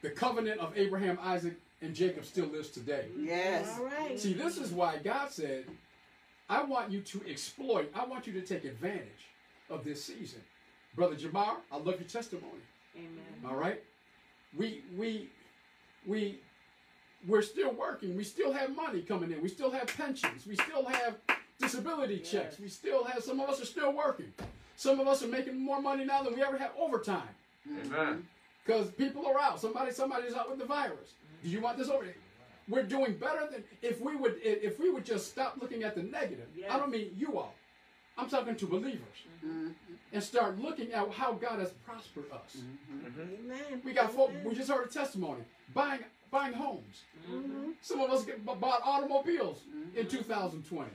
[0.00, 3.06] The covenant of Abraham, Isaac, and Jacob still lives today.
[3.18, 3.76] Yes.
[3.78, 4.18] All right.
[4.18, 5.66] See, this is why God said,
[6.48, 9.28] I want you to exploit, I want you to take advantage
[9.68, 10.40] of this season.
[10.94, 12.62] Brother Jamar, I love your testimony.
[12.96, 13.48] Amen.
[13.48, 13.82] All right?
[14.56, 15.30] We we
[16.06, 16.40] we
[17.26, 18.16] we're still working.
[18.16, 19.40] We still have money coming in.
[19.42, 20.46] We still have pensions.
[20.46, 21.16] We still have
[21.58, 22.58] disability checks.
[22.58, 24.32] We still have some of us are still working.
[24.76, 27.28] Some of us are making more money now than we ever had overtime.
[27.86, 28.26] Amen.
[28.64, 29.60] Because people are out.
[29.60, 31.14] Somebody, somebody's out with the virus.
[31.42, 32.06] Do you want this over?
[32.68, 36.02] We're doing better than if we would if we would just stop looking at the
[36.02, 36.46] negative.
[36.70, 37.54] I don't mean you all.
[38.16, 39.18] I'm talking to believers.
[39.44, 39.68] Mm-hmm.
[40.12, 42.58] And start looking at how God has prospered us.
[43.16, 43.80] Amen.
[43.84, 45.42] We got folk, we just heard a testimony.
[45.72, 47.02] Buying buying homes.
[47.82, 49.60] Some of us get, bought automobiles
[49.94, 50.90] in 2020.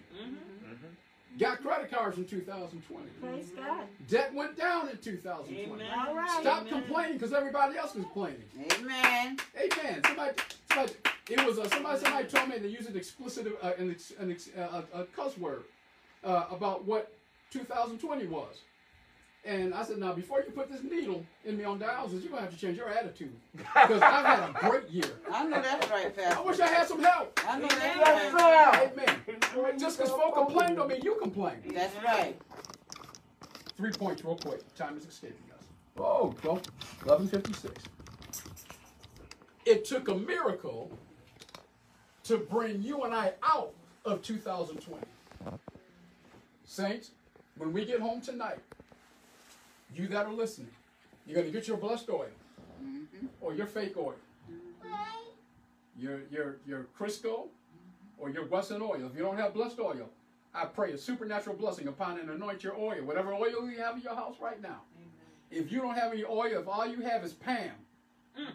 [1.38, 3.06] Got credit cards in 2020.
[3.22, 3.84] Praise God.
[4.08, 5.72] Debt went down in 2020.
[5.72, 5.88] Amen.
[5.96, 6.42] All right.
[6.42, 6.74] Stop Amen.
[6.74, 8.44] complaining because everybody else was complaining.
[8.80, 9.38] Amen.
[9.56, 10.02] Amen.
[10.04, 10.32] Somebody,
[10.68, 10.94] somebody
[11.30, 12.00] it was uh, somebody.
[12.00, 15.06] Somebody told me to use an explicit, uh, an, ex, an ex, uh, a, a
[15.06, 15.66] cuss word
[16.24, 17.14] uh, about what
[17.52, 18.62] 2020 was,
[19.48, 22.42] and I said, now before you put this needle in me on dialysis, you're gonna
[22.42, 25.06] have to change your attitude because I've had a great year.
[25.34, 26.36] I know that's right, Father.
[26.38, 27.40] I wish I had some help.
[27.48, 28.92] I know that's Yes, right.
[28.96, 29.56] sir.
[29.64, 29.80] Amen.
[29.80, 31.56] Just because folk complain don't mean you complain.
[31.74, 32.38] That's right.
[33.78, 34.62] Three points, real quick.
[34.76, 35.64] Time is escaping us.
[35.98, 36.58] Oh, 12,
[37.06, 37.84] 1156.
[39.66, 40.92] It took a miracle
[42.26, 43.72] to bring you and I out
[44.04, 45.02] of 2020.
[46.66, 47.12] Saints,
[47.58, 48.58] when we get home tonight,
[49.94, 50.72] you that are listening,
[51.26, 52.28] you're going to get your blessed oil
[52.84, 53.28] mm-hmm.
[53.42, 54.16] or your fake oil,
[54.50, 54.88] mm-hmm.
[55.98, 57.48] your, your, your Crisco
[58.18, 59.06] or your blessed oil.
[59.06, 60.10] If you don't have blessed oil,
[60.54, 64.02] I pray a supernatural blessing upon and anoint your oil, whatever oil you have in
[64.02, 64.82] your house right now.
[65.52, 67.72] If you don't have any oil, if all you have is Pam
[68.38, 68.52] mm.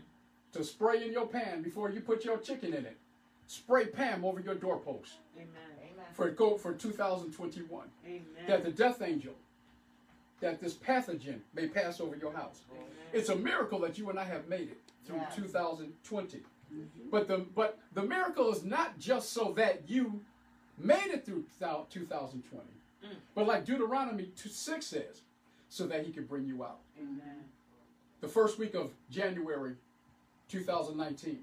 [0.52, 2.98] to spray in your pan before you put your chicken in it,
[3.46, 5.48] spray Pam over your doorpost Amen.
[5.80, 6.04] Amen.
[6.12, 7.86] for go for 2021.
[8.04, 8.22] Amen.
[8.46, 9.34] That the death angel,
[10.42, 12.62] that this pathogen may pass over your house.
[13.12, 16.38] It's a miracle that you and I have made it through 2020.
[16.38, 16.82] Mm-hmm.
[17.10, 20.20] But the but the miracle is not just so that you
[20.78, 22.64] made it through thou- 2020,
[23.04, 23.08] mm.
[23.34, 25.20] but like Deuteronomy 2, 6 says,
[25.68, 26.78] so that he can bring you out.
[26.98, 27.44] Amen.
[28.20, 29.74] The first week of January
[30.48, 31.40] 2019,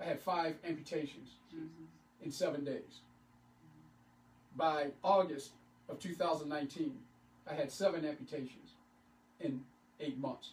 [0.00, 1.30] I had five amputations
[2.22, 3.00] in seven days.
[4.56, 5.52] By August
[5.88, 6.94] of 2019,
[7.48, 8.74] I had seven amputations
[9.40, 9.60] in
[10.00, 10.50] eight months.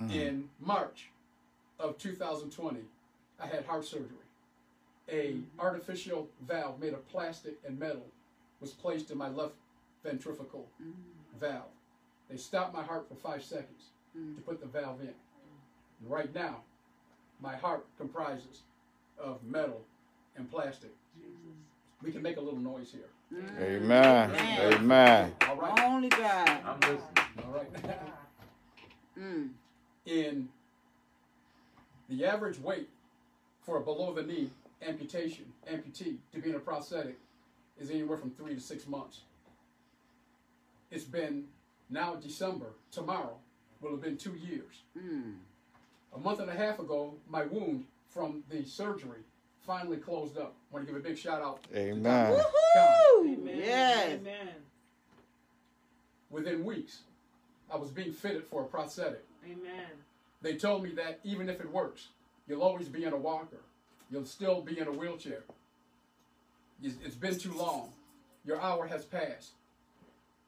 [0.00, 0.12] Mm-hmm.
[0.12, 1.10] In March
[1.78, 2.80] of 2020,
[3.40, 4.08] I had heart surgery.
[5.10, 8.06] A artificial valve made of plastic and metal
[8.60, 9.54] was placed in my left
[10.02, 10.90] ventricle mm-hmm.
[11.38, 11.62] valve.
[12.30, 14.40] They stopped my heart for five seconds to mm-hmm.
[14.42, 15.08] put the valve in.
[15.08, 16.56] And right now,
[17.40, 18.62] my heart comprises
[19.18, 19.82] of metal
[20.36, 20.90] and plastic.
[22.04, 23.08] We can make a little noise here.
[23.58, 24.30] Amen.
[24.60, 25.32] Amen.
[25.48, 25.80] All right.
[25.80, 26.48] Only God.
[26.48, 27.00] I'm listening.
[27.44, 27.68] All right.
[29.16, 29.50] Mm.
[30.06, 30.48] in
[32.08, 32.88] the average weight
[33.62, 34.50] for a below the knee
[34.84, 37.16] amputation, amputee, to be in a prosthetic
[37.80, 39.20] is anywhere from three to six months.
[40.90, 41.44] It's been
[41.90, 43.36] now December, tomorrow
[43.80, 44.82] will have been two years.
[44.98, 45.34] Mm.
[46.16, 49.20] A month and a half ago, my wound from the surgery
[49.66, 50.54] finally closed up.
[50.70, 51.62] I want to give a big shout out.
[51.64, 52.30] to Amen.
[52.30, 52.44] Dr.
[52.74, 53.28] Khan.
[53.28, 53.56] Amen.
[53.56, 54.12] Yes.
[54.20, 54.48] Amen.
[56.30, 57.00] Within weeks,
[57.70, 59.24] I was being fitted for a prosthetic.
[59.44, 59.86] Amen.
[60.42, 62.08] They told me that even if it works,
[62.46, 63.60] you'll always be in a walker.
[64.10, 65.42] You'll still be in a wheelchair.
[66.82, 67.90] It's, it's been too long.
[68.44, 69.52] Your hour has passed.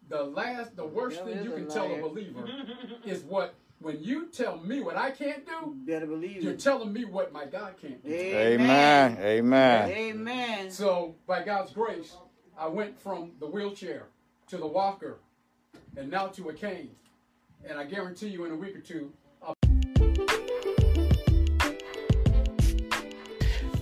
[0.09, 2.47] The last, the worst Devil thing you a can tell a believer
[3.05, 6.61] is what when you tell me what I can't do, you Better believe you're it.
[6.61, 8.11] telling me what my God can't do.
[8.13, 9.19] Amen.
[9.21, 9.91] Amen.
[9.91, 10.71] Amen.
[10.71, 12.17] So, by God's grace,
[12.59, 14.05] I went from the wheelchair
[14.49, 15.19] to the walker
[15.97, 16.91] and now to a cane.
[17.69, 19.13] And I guarantee you in a week or two,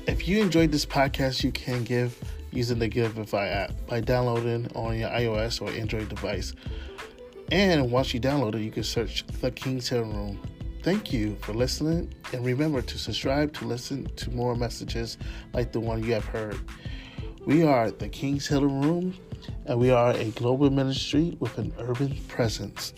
[0.07, 2.19] If you enjoyed this podcast, you can give
[2.51, 6.55] using the Givelify app by downloading on your iOS or Android device.
[7.51, 10.41] And once you download it, you can search The King's Healing Room.
[10.83, 15.19] Thank you for listening, and remember to subscribe to listen to more messages
[15.53, 16.59] like the one you have heard.
[17.47, 19.15] We are The King's Healing Room,
[19.67, 22.93] and we are a global ministry with an urban presence.